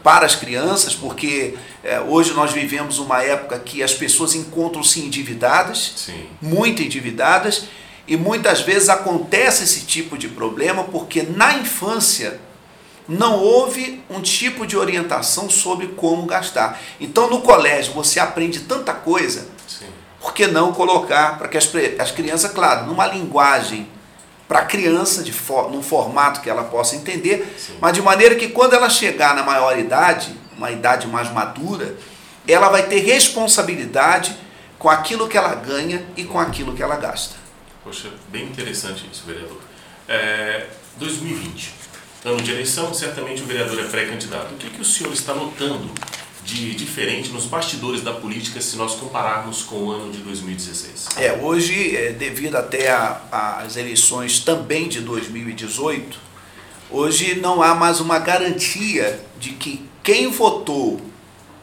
para 0.03 0.25
as 0.25 0.35
crianças, 0.35 0.95
porque 0.95 1.55
é, 1.85 2.01
hoje 2.01 2.33
nós 2.33 2.53
vivemos 2.53 2.99
uma 2.99 3.23
época 3.23 3.59
que 3.59 3.83
as 3.83 3.93
pessoas 3.93 4.35
encontram-se 4.35 5.01
endividadas, 5.01 5.93
Sim. 5.97 6.25
muito 6.41 6.83
endividadas, 6.83 7.65
e 8.07 8.17
muitas 8.17 8.63
vezes 8.63 8.89
acontece 8.89 9.65
esse 9.65 9.85
tipo 9.85 10.17
de 10.17 10.29
problema 10.29 10.85
porque 10.85 11.23
na 11.25 11.59
infância 11.59 12.41
não 13.09 13.39
houve 13.39 14.03
um 14.11 14.21
tipo 14.21 14.67
de 14.67 14.77
orientação 14.77 15.49
sobre 15.49 15.89
como 15.89 16.27
gastar. 16.27 16.79
Então 17.01 17.31
no 17.31 17.41
colégio 17.41 17.95
você 17.95 18.21
aprende 18.21 18.61
tanta 18.61 18.93
coisa 18.93 19.59
por 20.21 20.35
que 20.35 20.47
não 20.47 20.73
colocar 20.73 21.39
para 21.39 21.49
que 21.49 21.57
as, 21.57 21.71
as 21.99 22.11
crianças, 22.11 22.53
claro, 22.53 22.87
numa 22.87 23.07
linguagem 23.07 23.89
para 24.47 24.61
a 24.61 24.65
criança, 24.65 25.23
de 25.23 25.33
for, 25.33 25.71
num 25.71 25.83
formato 25.83 26.41
que 26.41 26.49
ela 26.49 26.65
possa 26.65 26.97
entender, 26.97 27.55
Sim. 27.59 27.77
mas 27.81 27.93
de 27.93 28.03
maneira 28.03 28.35
que 28.35 28.49
quando 28.49 28.75
ela 28.75 28.89
chegar 28.89 29.35
na 29.35 29.43
maioridade, 29.43 30.35
uma 30.57 30.71
idade 30.71 31.07
mais 31.07 31.31
madura, 31.33 31.95
ela 32.47 32.69
vai 32.69 32.85
ter 32.85 33.01
responsabilidade 33.01 34.37
com 34.79 34.89
aquilo 34.89 35.29
que 35.29 35.37
ela 35.37 35.55
ganha 35.55 36.05
e 36.17 36.25
com 36.25 36.39
aquilo 36.39 36.75
que 36.75 36.83
ela 36.83 36.97
gasta. 36.97 37.37
Poxa, 37.85 38.11
bem 38.29 38.45
interessante 38.45 39.07
isso, 39.11 39.25
vereador. 39.27 39.61
É, 40.09 40.67
2020, 40.97 41.75
ano 42.25 42.43
de 42.43 42.51
eleição, 42.51 42.93
certamente 42.93 43.43
o 43.43 43.47
vereador 43.47 43.79
é 43.79 43.85
pré-candidato. 43.85 44.55
O 44.55 44.57
que, 44.57 44.71
que 44.71 44.81
o 44.81 44.85
senhor 44.85 45.13
está 45.13 45.35
notando 45.35 45.91
de 46.45 46.75
diferente 46.75 47.29
nos 47.31 47.45
bastidores 47.45 48.01
da 48.01 48.13
política 48.13 48.61
se 48.61 48.77
nós 48.77 48.95
compararmos 48.95 49.63
com 49.63 49.77
o 49.77 49.91
ano 49.93 50.11
de 50.11 50.19
2016? 50.19 51.09
É, 51.17 51.33
hoje, 51.35 51.97
é, 51.97 52.13
devido 52.13 52.57
até 52.57 52.91
às 53.31 53.77
eleições 53.77 54.41
também 54.41 54.89
de 54.89 55.01
2018, 55.01 56.19
hoje 56.91 57.37
não 57.41 57.63
há 57.63 57.75
mais 57.75 58.01
uma 58.01 58.19
garantia 58.19 59.23
de 59.39 59.51
que 59.51 59.87
quem 60.03 60.31
votou 60.31 61.01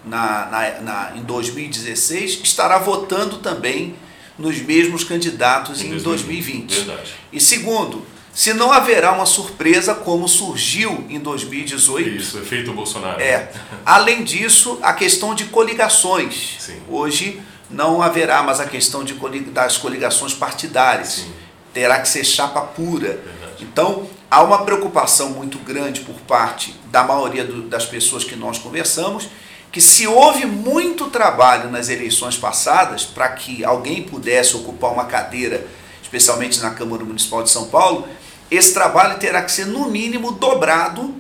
na, 0.06 0.46
na, 0.46 0.82
na, 0.82 1.18
em 1.18 1.24
2016 1.24 2.42
estará 2.44 2.78
votando 2.78 3.40
também 3.40 3.96
nos 4.38 4.60
mesmos 4.60 5.04
candidatos 5.04 5.82
em, 5.82 5.88
em 5.88 5.98
2020. 5.98 6.66
2020. 6.68 6.86
Verdade. 6.86 7.14
E 7.34 7.40
segundo, 7.40 8.06
se 8.36 8.54
não 8.54 8.70
haverá 8.70 9.14
uma 9.14 9.26
surpresa 9.26 9.96
como 9.96 10.28
surgiu 10.28 11.06
em 11.10 11.18
2018. 11.18 12.10
Isso, 12.10 12.38
efeito 12.38 12.74
Bolsonaro. 12.74 13.22
É. 13.22 13.50
Além 13.86 14.26
disso, 14.26 14.78
a 14.84 14.92
questão 14.92 15.34
de 15.34 15.46
coligações. 15.46 16.58
Sim. 16.60 16.82
Hoje 16.90 17.42
não 17.70 18.02
haverá 18.02 18.44
mais 18.44 18.60
a 18.60 18.66
questão 18.66 19.06
de, 19.06 19.14
das 19.52 19.78
coligações 19.78 20.34
partidárias. 20.34 21.08
Sim. 21.14 21.32
Terá 21.74 21.98
que 22.02 22.10
ser 22.10 22.26
chapa 22.26 22.60
pura. 22.60 23.22
Verdade. 23.24 23.62
Então, 23.62 24.06
há 24.30 24.44
uma 24.44 24.66
preocupação 24.66 25.30
muito 25.30 25.58
grande 25.60 26.02
por 26.02 26.16
parte 26.16 26.76
da 26.92 27.06
maioria 27.06 27.46
do, 27.46 27.62
das 27.62 27.86
pessoas 27.86 28.26
que 28.26 28.36
nós 28.36 28.58
conversamos, 28.58 29.30
que 29.72 29.80
se 29.80 30.08
houve 30.08 30.46
muito 30.46 31.10
trabalho 31.10 31.72
nas 31.72 31.88
eleições 31.88 32.36
passadas 32.36 33.06
para 33.06 33.30
que 33.30 33.64
alguém 33.64 34.04
pudesse 34.04 34.58
ocupar 34.58 34.92
uma 34.92 35.06
cadeira, 35.06 35.66
especialmente 36.04 36.60
na 36.60 36.72
Câmara 36.72 37.06
Municipal 37.06 37.42
de 37.42 37.50
São 37.50 37.68
Paulo, 37.70 38.06
esse 38.50 38.74
trabalho 38.74 39.18
terá 39.20 39.42
que 39.42 39.52
ser 39.52 39.66
no 39.66 39.90
mínimo 39.90 40.32
dobrado, 40.34 41.16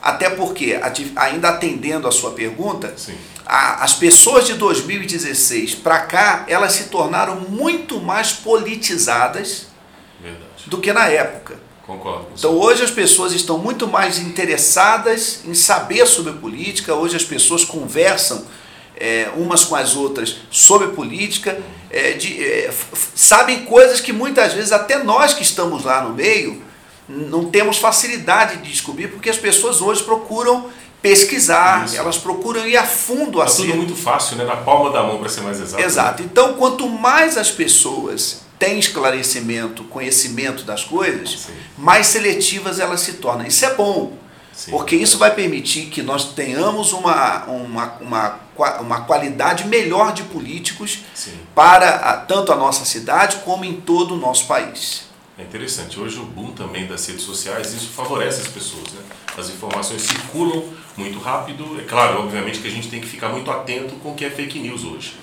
até 0.00 0.30
porque, 0.30 0.80
ainda 1.16 1.50
atendendo 1.50 2.08
a 2.08 2.12
sua 2.12 2.30
pergunta, 2.30 2.94
a, 3.44 3.84
as 3.84 3.94
pessoas 3.94 4.46
de 4.46 4.54
2016 4.54 5.74
para 5.74 6.00
cá, 6.00 6.44
elas 6.48 6.72
se 6.72 6.84
tornaram 6.84 7.40
muito 7.40 8.00
mais 8.00 8.32
politizadas 8.32 9.66
Verdade. 10.20 10.64
do 10.66 10.78
que 10.78 10.92
na 10.92 11.08
época. 11.08 11.60
Concordo. 11.86 12.28
Então 12.38 12.52
hoje 12.52 12.84
as 12.84 12.90
pessoas 12.90 13.32
estão 13.32 13.58
muito 13.58 13.88
mais 13.88 14.18
interessadas 14.18 15.40
em 15.44 15.54
saber 15.54 16.06
sobre 16.06 16.32
política, 16.34 16.94
hoje 16.94 17.16
as 17.16 17.24
pessoas 17.24 17.64
conversam 17.64 18.46
é, 18.96 19.30
umas 19.34 19.64
com 19.64 19.74
as 19.74 19.96
outras 19.96 20.36
sobre 20.50 20.88
política, 20.88 21.58
é, 21.90 22.12
de, 22.12 22.42
é, 22.44 22.72
sabem 23.14 23.64
coisas 23.64 24.00
que 24.00 24.12
muitas 24.12 24.52
vezes 24.52 24.70
até 24.70 25.02
nós 25.02 25.34
que 25.34 25.42
estamos 25.42 25.84
lá 25.84 26.02
no 26.02 26.14
meio 26.14 26.62
não 27.10 27.46
temos 27.50 27.78
facilidade 27.78 28.58
de 28.58 28.70
descobrir, 28.70 29.08
porque 29.08 29.28
as 29.28 29.36
pessoas 29.36 29.80
hoje 29.80 30.02
procuram 30.02 30.68
pesquisar, 31.02 31.86
Isso. 31.86 31.96
elas 31.96 32.18
procuram 32.18 32.66
ir 32.66 32.76
a 32.76 32.84
fundo 32.84 33.38
Tá 33.38 33.44
assim. 33.44 33.64
tudo 33.66 33.76
muito 33.76 33.96
fácil, 33.96 34.36
né? 34.36 34.44
Na 34.44 34.56
palma 34.56 34.90
da 34.90 35.02
mão, 35.02 35.18
para 35.18 35.28
ser 35.28 35.40
mais 35.40 35.58
exato. 35.60 35.82
Exato. 35.82 36.22
Então, 36.22 36.54
quanto 36.54 36.88
mais 36.88 37.36
as 37.38 37.50
pessoas 37.50 38.42
têm 38.58 38.78
esclarecimento, 38.78 39.82
conhecimento 39.84 40.62
das 40.62 40.84
coisas, 40.84 41.30
Sim. 41.46 41.52
mais 41.78 42.06
seletivas 42.06 42.78
elas 42.78 43.00
se 43.00 43.14
tornam. 43.14 43.46
Isso 43.46 43.64
é 43.64 43.74
bom, 43.74 44.12
Sim. 44.54 44.70
porque 44.72 44.94
isso 44.94 45.16
vai 45.16 45.34
permitir 45.34 45.86
que 45.86 46.02
nós 46.02 46.34
tenhamos 46.34 46.92
uma, 46.92 47.44
uma, 47.46 47.94
uma, 48.00 48.40
uma 48.80 49.00
qualidade 49.02 49.66
melhor 49.66 50.12
de 50.12 50.22
políticos 50.24 50.98
Sim. 51.14 51.32
para 51.54 51.88
a- 51.96 52.16
tanto 52.18 52.52
a 52.52 52.56
nossa 52.56 52.84
cidade 52.84 53.36
como 53.44 53.64
em 53.64 53.80
todo 53.80 54.14
o 54.14 54.18
nosso 54.18 54.46
país. 54.46 55.08
É 55.40 55.42
interessante. 55.42 55.98
Hoje 55.98 56.18
o 56.18 56.24
boom 56.24 56.52
também 56.52 56.86
das 56.86 57.06
redes 57.06 57.22
sociais, 57.24 57.72
isso 57.72 57.88
favorece 57.88 58.42
as 58.42 58.48
pessoas, 58.48 58.92
né? 58.92 59.00
As 59.38 59.48
informações 59.48 60.02
circulam 60.02 60.64
muito 60.98 61.18
rápido. 61.18 61.80
É 61.80 61.84
claro, 61.84 62.20
obviamente 62.20 62.58
que 62.58 62.68
a 62.68 62.70
gente 62.70 62.88
tem 62.88 63.00
que 63.00 63.06
ficar 63.06 63.30
muito 63.30 63.50
atento 63.50 63.94
com 63.96 64.12
o 64.12 64.14
que 64.14 64.24
é 64.24 64.30
fake 64.30 64.58
news 64.58 64.84
hoje. 64.84 65.14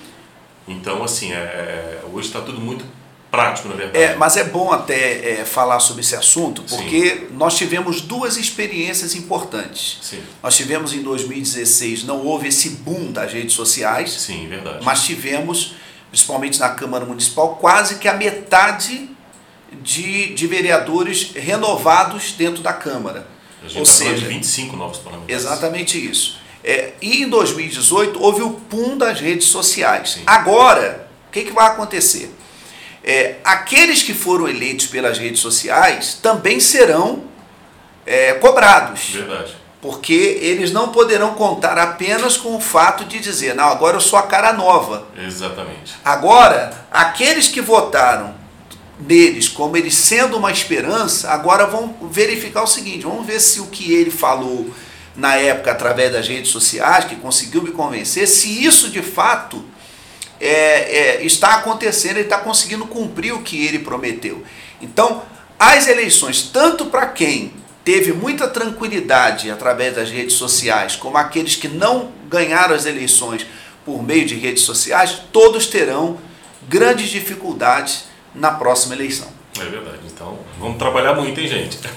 Então, 0.66 1.04
assim, 1.04 1.32
é, 1.32 1.36
é- 1.36 2.00
hoje 2.12 2.26
está 2.26 2.40
tudo 2.40 2.60
muito 2.60 2.84
prático, 3.30 3.68
na 3.68 3.74
verdade. 3.76 3.96
É, 3.96 4.16
mas 4.16 4.36
é 4.36 4.44
bom 4.44 4.72
até 4.72 5.40
é, 5.40 5.44
falar 5.44 5.78
sobre 5.78 6.00
esse 6.02 6.16
assunto, 6.16 6.62
porque 6.62 7.28
nós 7.30 7.56
tivemos 7.56 8.00
duas 8.00 8.36
experiências 8.36 9.14
importantes. 9.14 9.98
Sim, 10.02 10.20
Nós 10.42 10.56
tivemos 10.56 10.92
em 10.94 11.02
2016, 11.02 12.04
não 12.04 12.24
houve 12.26 12.48
esse 12.48 12.70
boom 12.70 13.12
das 13.12 13.32
redes 13.32 13.54
sociais, 13.54 14.10
sim, 14.12 14.48
verdade. 14.48 14.84
mas 14.84 15.04
tivemos, 15.04 15.74
principalmente 16.10 16.58
na 16.58 16.70
Câmara 16.70 17.04
Municipal, 17.04 17.56
quase 17.56 17.96
que 17.96 18.08
a 18.08 18.14
metade 18.14 19.10
de, 19.82 20.34
de 20.34 20.46
vereadores 20.46 21.32
renovados 21.34 22.32
dentro 22.32 22.62
da 22.62 22.72
Câmara. 22.72 23.26
a 23.62 23.68
gente 23.68 23.78
ou 23.78 23.86
falando 23.86 24.14
de 24.14 24.20
seja, 24.20 24.28
25 24.28 24.76
novos 24.76 24.98
parlamentares. 24.98 25.44
Exatamente 25.44 26.10
isso. 26.10 26.38
É, 26.62 26.92
e 27.00 27.22
em 27.22 27.28
2018 27.28 28.22
houve 28.22 28.42
o 28.42 28.50
boom 28.50 28.98
das 28.98 29.20
redes 29.20 29.46
sociais. 29.46 30.12
Sim. 30.12 30.22
Agora, 30.26 31.08
o 31.28 31.30
que, 31.30 31.44
que 31.44 31.52
vai 31.52 31.66
acontecer? 31.66 32.34
É, 33.04 33.36
aqueles 33.44 34.02
que 34.02 34.12
foram 34.12 34.48
eleitos 34.48 34.86
pelas 34.86 35.18
redes 35.18 35.40
sociais 35.40 36.18
também 36.20 36.60
serão 36.60 37.24
é, 38.04 38.34
cobrados. 38.34 39.10
Verdade. 39.10 39.56
Porque 39.80 40.12
eles 40.42 40.72
não 40.72 40.88
poderão 40.88 41.34
contar 41.34 41.78
apenas 41.78 42.36
com 42.36 42.56
o 42.56 42.60
fato 42.60 43.04
de 43.04 43.20
dizer, 43.20 43.54
não, 43.54 43.68
agora 43.68 43.96
eu 43.96 44.00
sou 44.00 44.18
a 44.18 44.22
cara 44.22 44.52
nova. 44.52 45.06
Exatamente. 45.16 45.94
Agora, 46.04 46.86
aqueles 46.90 47.46
que 47.46 47.60
votaram 47.60 48.34
neles 49.00 49.48
como 49.48 49.76
eles 49.76 49.94
sendo 49.94 50.36
uma 50.36 50.50
esperança, 50.50 51.30
agora 51.30 51.66
vão 51.66 51.94
verificar 52.10 52.62
o 52.62 52.66
seguinte: 52.66 53.04
vamos 53.04 53.26
ver 53.26 53.40
se 53.40 53.60
o 53.60 53.66
que 53.66 53.92
ele 53.92 54.10
falou 54.10 54.68
na 55.14 55.34
época 55.34 55.72
através 55.72 56.12
das 56.12 56.28
redes 56.28 56.50
sociais, 56.50 57.04
que 57.04 57.16
conseguiu 57.16 57.62
me 57.62 57.72
convencer, 57.72 58.26
se 58.28 58.64
isso 58.64 58.88
de 58.88 59.02
fato 59.02 59.64
é, 60.40 60.48
é, 60.48 61.24
está 61.24 61.56
acontecendo, 61.56 62.16
ele 62.16 62.22
está 62.22 62.38
conseguindo 62.38 62.86
cumprir 62.86 63.32
o 63.32 63.42
que 63.42 63.66
ele 63.66 63.80
prometeu. 63.80 64.42
Então, 64.80 65.22
as 65.58 65.88
eleições, 65.88 66.42
tanto 66.52 66.86
para 66.86 67.06
quem 67.06 67.52
teve 67.84 68.12
muita 68.12 68.46
tranquilidade 68.46 69.50
através 69.50 69.96
das 69.96 70.10
redes 70.10 70.34
sociais, 70.34 70.94
como 70.94 71.16
aqueles 71.16 71.56
que 71.56 71.66
não 71.66 72.12
ganharam 72.28 72.74
as 72.74 72.86
eleições 72.86 73.44
por 73.84 74.02
meio 74.02 74.26
de 74.26 74.36
redes 74.36 74.62
sociais, 74.62 75.22
todos 75.32 75.66
terão 75.66 76.18
grandes 76.68 77.08
dificuldades 77.08 78.04
na 78.38 78.52
próxima 78.52 78.94
eleição. 78.94 79.28
É 79.58 79.64
verdade. 79.64 79.98
Então, 80.06 80.38
vamos 80.58 80.78
trabalhar 80.78 81.14
muito, 81.14 81.38
hein, 81.40 81.48
gente? 81.48 81.78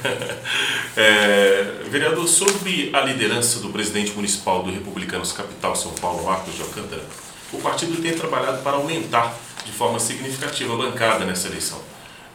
É, 0.93 1.85
vereador, 1.89 2.27
sobre 2.27 2.89
a 2.91 2.99
liderança 2.99 3.59
do 3.59 3.69
presidente 3.69 4.11
municipal 4.11 4.61
do 4.61 4.69
Republicanos 4.69 5.31
Capital 5.31 5.73
São 5.73 5.93
Paulo, 5.93 6.25
Marcos 6.25 6.53
de 6.53 6.61
Alcântara, 6.61 7.01
o 7.53 7.59
partido 7.59 8.01
tem 8.01 8.13
trabalhado 8.13 8.61
para 8.61 8.73
aumentar 8.73 9.33
de 9.63 9.71
forma 9.71 9.97
significativa 10.01 10.73
a 10.73 10.77
bancada 10.77 11.23
nessa 11.23 11.47
eleição. 11.47 11.79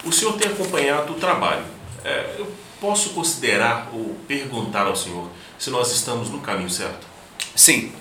O 0.07 0.11
senhor 0.11 0.39
tem 0.39 0.51
acompanhado 0.51 1.13
o 1.13 1.17
trabalho. 1.17 1.65
É, 2.03 2.37
eu 2.39 2.51
posso 2.81 3.11
considerar 3.11 3.91
ou 3.93 4.17
perguntar 4.27 4.87
ao 4.87 4.97
senhor 4.97 5.29
se 5.59 5.69
nós 5.69 5.93
estamos 5.93 6.31
no 6.31 6.41
caminho 6.41 6.71
certo? 6.71 7.07
Sim, 7.55 7.93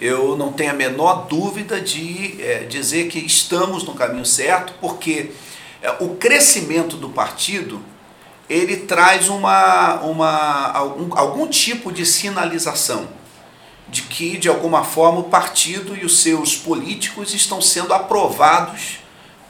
eu 0.00 0.36
não 0.36 0.52
tenho 0.52 0.70
a 0.70 0.74
menor 0.74 1.26
dúvida 1.26 1.80
de 1.80 2.40
é, 2.42 2.64
dizer 2.64 3.08
que 3.08 3.18
estamos 3.18 3.84
no 3.84 3.94
caminho 3.94 4.24
certo, 4.24 4.74
porque 4.80 5.30
é, 5.82 5.90
o 6.00 6.16
crescimento 6.16 6.96
do 6.96 7.10
partido 7.10 7.80
ele 8.48 8.78
traz 8.78 9.28
uma, 9.28 10.00
uma, 10.00 10.70
algum, 10.72 11.16
algum 11.16 11.46
tipo 11.46 11.90
de 11.90 12.04
sinalização 12.04 13.08
de 13.88 14.02
que, 14.02 14.36
de 14.36 14.48
alguma 14.48 14.84
forma, 14.84 15.20
o 15.20 15.24
partido 15.24 15.96
e 15.96 16.04
os 16.04 16.20
seus 16.20 16.56
políticos 16.56 17.32
estão 17.32 17.60
sendo 17.60 17.94
aprovados 17.94 18.98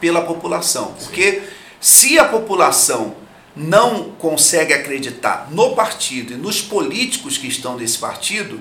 pela 0.01 0.23
população. 0.23 0.95
Porque 1.03 1.43
se 1.81 2.19
a 2.19 2.25
população 2.25 3.15
não 3.57 4.11
consegue 4.19 4.75
acreditar 4.75 5.49
no 5.51 5.75
partido 5.75 6.33
e 6.33 6.37
nos 6.37 6.61
políticos 6.61 7.39
que 7.39 7.47
estão 7.47 7.77
desse 7.77 7.99
partido, 7.99 8.61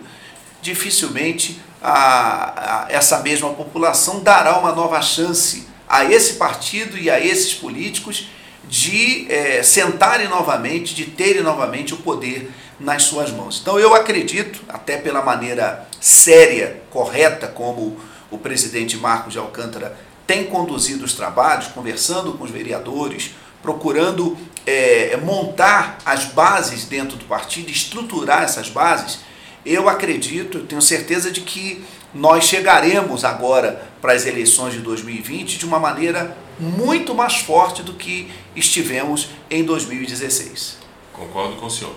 dificilmente 0.61 1.59
a, 1.83 2.85
a, 2.85 2.91
essa 2.91 3.19
mesma 3.19 3.49
população 3.49 4.21
dará 4.21 4.57
uma 4.57 4.71
nova 4.71 5.01
chance 5.01 5.67
a 5.87 6.05
esse 6.05 6.35
partido 6.35 6.97
e 6.97 7.09
a 7.09 7.19
esses 7.19 7.53
políticos 7.53 8.29
de 8.63 9.27
é, 9.29 9.61
sentarem 9.61 10.29
novamente, 10.29 10.95
de 10.95 11.05
terem 11.05 11.43
novamente 11.43 11.93
o 11.93 11.97
poder 11.97 12.49
nas 12.79 13.03
suas 13.03 13.29
mãos. 13.29 13.59
Então 13.61 13.77
eu 13.77 13.93
acredito, 13.93 14.61
até 14.69 14.97
pela 14.97 15.21
maneira 15.21 15.87
séria, 15.99 16.81
correta, 16.89 17.47
como 17.47 17.99
o 18.31 18.37
presidente 18.37 18.97
Marcos 18.97 19.33
de 19.33 19.39
Alcântara 19.39 19.97
tem 20.25 20.45
conduzido 20.45 21.03
os 21.03 21.13
trabalhos, 21.13 21.67
conversando 21.67 22.33
com 22.33 22.45
os 22.45 22.49
vereadores, 22.49 23.31
procurando 23.61 24.37
é, 24.65 25.17
montar 25.17 25.97
as 26.05 26.25
bases 26.25 26.85
dentro 26.85 27.17
do 27.17 27.25
partido, 27.25 27.69
estruturar 27.69 28.43
essas 28.43 28.69
bases, 28.69 29.19
eu 29.65 29.87
acredito, 29.87 30.59
tenho 30.61 30.81
certeza 30.81 31.31
de 31.31 31.41
que 31.41 31.83
nós 32.13 32.43
chegaremos 32.43 33.23
agora 33.23 33.89
para 34.01 34.13
as 34.13 34.25
eleições 34.25 34.73
de 34.73 34.79
2020 34.79 35.57
de 35.57 35.65
uma 35.65 35.79
maneira 35.79 36.37
muito 36.59 37.15
mais 37.15 37.37
forte 37.37 37.81
do 37.81 37.93
que 37.93 38.29
estivemos 38.55 39.29
em 39.49 39.63
2016. 39.63 40.77
Concordo 41.11 41.55
com 41.55 41.65
o 41.65 41.71
senhor. 41.71 41.95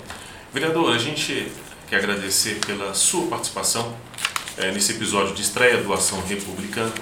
Vereador, 0.53 0.95
a 0.95 0.99
gente 0.99 1.51
quer 1.89 1.97
agradecer 1.97 2.59
pela 2.67 2.95
sua 2.95 3.27
participação 3.27 3.95
é, 4.57 4.71
nesse 4.71 4.93
episódio 4.93 5.35
de 5.35 5.43
estreia 5.43 5.83
do 5.83 5.93
Ação 5.93 6.21
Republicana. 6.23 6.93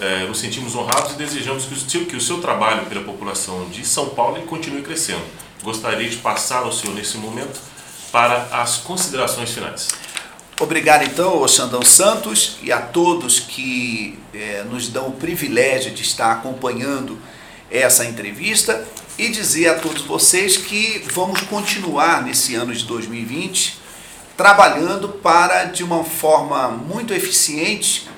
É, 0.00 0.26
nos 0.26 0.38
sentimos 0.38 0.74
honrados 0.74 1.12
e 1.12 1.16
desejamos 1.16 1.64
que 1.64 1.74
o, 1.74 1.76
seu, 1.76 2.06
que 2.06 2.16
o 2.16 2.20
seu 2.20 2.40
trabalho 2.40 2.86
pela 2.86 3.02
população 3.02 3.68
de 3.68 3.84
São 3.84 4.10
Paulo 4.10 4.40
continue 4.42 4.82
crescendo. 4.82 5.22
Gostaria 5.62 6.08
de 6.08 6.16
passar 6.16 6.62
ao 6.62 6.72
senhor 6.72 6.94
nesse 6.94 7.18
momento 7.18 7.60
para 8.10 8.48
as 8.52 8.78
considerações 8.78 9.50
finais. 9.50 9.88
Obrigado 10.60 11.04
então 11.04 11.46
Xandão 11.46 11.82
Santos 11.82 12.58
e 12.62 12.72
a 12.72 12.80
todos 12.80 13.38
que 13.38 14.18
é, 14.34 14.64
nos 14.64 14.88
dão 14.88 15.08
o 15.08 15.12
privilégio 15.12 15.92
de 15.92 16.02
estar 16.02 16.32
acompanhando 16.32 17.18
essa 17.70 18.04
entrevista 18.04 18.84
e 19.16 19.28
dizer 19.28 19.68
a 19.68 19.78
todos 19.78 20.02
vocês 20.02 20.56
que 20.56 21.04
vamos 21.12 21.42
continuar 21.42 22.22
nesse 22.22 22.54
ano 22.54 22.74
de 22.74 22.84
2020 22.84 23.88
trabalhando 24.38 25.08
para, 25.08 25.64
de 25.64 25.82
uma 25.82 26.04
forma 26.04 26.68
muito 26.68 27.12
eficiente, 27.12 28.08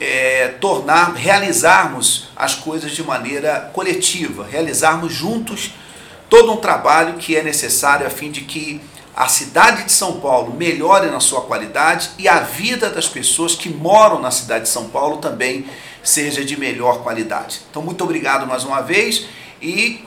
é, 0.00 0.48
tornar, 0.58 1.12
realizarmos 1.12 2.30
as 2.34 2.54
coisas 2.54 2.92
de 2.92 3.02
maneira 3.02 3.70
coletiva, 3.74 4.46
realizarmos 4.50 5.12
juntos 5.12 5.72
todo 6.30 6.50
um 6.50 6.56
trabalho 6.56 7.18
que 7.18 7.36
é 7.36 7.42
necessário 7.42 8.06
a 8.06 8.10
fim 8.10 8.30
de 8.30 8.40
que 8.40 8.80
a 9.16 9.28
cidade 9.28 9.84
de 9.84 9.92
São 9.92 10.20
Paulo 10.20 10.52
melhore 10.52 11.10
na 11.10 11.20
sua 11.20 11.40
qualidade 11.40 12.10
e 12.18 12.28
a 12.28 12.40
vida 12.40 12.90
das 12.90 13.08
pessoas 13.08 13.54
que 13.54 13.70
moram 13.70 14.20
na 14.20 14.30
cidade 14.30 14.64
de 14.64 14.70
São 14.70 14.90
Paulo 14.90 15.16
também 15.16 15.66
seja 16.02 16.44
de 16.44 16.54
melhor 16.60 17.02
qualidade. 17.02 17.62
Então, 17.70 17.80
muito 17.80 18.04
obrigado 18.04 18.46
mais 18.46 18.62
uma 18.62 18.82
vez 18.82 19.24
e 19.60 20.04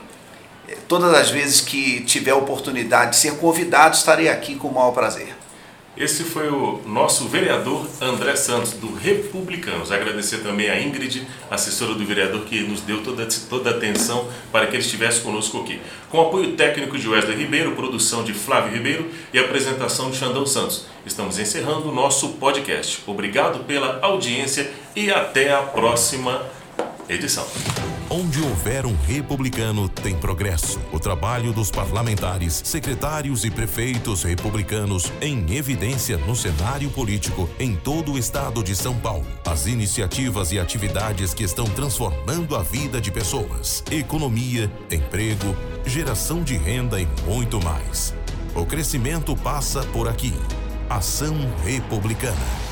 eh, 0.67 0.77
todas 0.87 1.11
as 1.15 1.31
vezes 1.31 1.59
que 1.59 2.01
tiver 2.01 2.35
oportunidade 2.35 3.11
de 3.11 3.17
ser 3.17 3.37
convidado, 3.37 3.95
estarei 3.95 4.29
aqui 4.29 4.53
com 4.53 4.67
o 4.67 4.73
maior 4.75 4.91
prazer. 4.91 5.38
Esse 5.99 6.23
foi 6.23 6.47
o 6.47 6.79
nosso 6.85 7.27
vereador 7.27 7.85
André 7.99 8.33
Santos, 8.37 8.71
do 8.71 8.95
Republicanos. 8.95 9.91
Agradecer 9.91 10.37
também 10.37 10.69
a 10.69 10.81
Ingrid, 10.81 11.27
assessora 11.51 11.93
do 11.93 12.05
vereador, 12.05 12.45
que 12.45 12.61
nos 12.61 12.79
deu 12.79 13.03
toda, 13.03 13.27
toda 13.49 13.69
a 13.69 13.73
atenção 13.73 14.25
para 14.49 14.65
que 14.65 14.77
ele 14.77 14.83
estivesse 14.83 15.19
conosco 15.19 15.59
aqui. 15.59 15.81
Com 16.09 16.21
apoio 16.21 16.53
técnico 16.53 16.97
de 16.97 17.05
Wesley 17.05 17.35
Ribeiro, 17.35 17.73
produção 17.73 18.23
de 18.23 18.33
Flávio 18.33 18.71
Ribeiro 18.71 19.11
e 19.33 19.39
apresentação 19.39 20.09
de 20.09 20.15
Xandão 20.15 20.45
Santos. 20.45 20.85
Estamos 21.05 21.37
encerrando 21.37 21.89
o 21.89 21.93
nosso 21.93 22.29
podcast. 22.29 23.03
Obrigado 23.05 23.65
pela 23.65 23.99
audiência 24.01 24.71
e 24.95 25.11
até 25.11 25.53
a 25.53 25.63
próxima 25.63 26.45
edição. 27.09 27.45
Onde 28.11 28.41
houver 28.41 28.87
um 28.87 28.95
republicano, 29.05 29.87
tem 29.87 30.15
progresso. 30.15 30.81
O 30.91 30.99
trabalho 30.99 31.53
dos 31.53 31.69
parlamentares, 31.69 32.59
secretários 32.65 33.45
e 33.45 33.51
prefeitos 33.51 34.23
republicanos 34.23 35.13
em 35.21 35.55
evidência 35.55 36.17
no 36.17 36.35
cenário 36.35 36.89
político 36.89 37.47
em 37.59 37.75
todo 37.75 38.13
o 38.13 38.17
estado 38.17 38.63
de 38.63 38.75
São 38.75 38.95
Paulo. 38.95 39.27
As 39.45 39.67
iniciativas 39.67 40.51
e 40.51 40.57
atividades 40.57 41.35
que 41.35 41.43
estão 41.43 41.65
transformando 41.65 42.55
a 42.55 42.63
vida 42.63 42.99
de 42.99 43.11
pessoas, 43.11 43.83
economia, 43.91 44.71
emprego, 44.89 45.55
geração 45.85 46.41
de 46.41 46.57
renda 46.57 46.99
e 46.99 47.07
muito 47.27 47.63
mais. 47.63 48.15
O 48.55 48.65
crescimento 48.65 49.35
passa 49.35 49.83
por 49.83 50.07
aqui. 50.07 50.33
Ação 50.89 51.35
Republicana. 51.63 52.68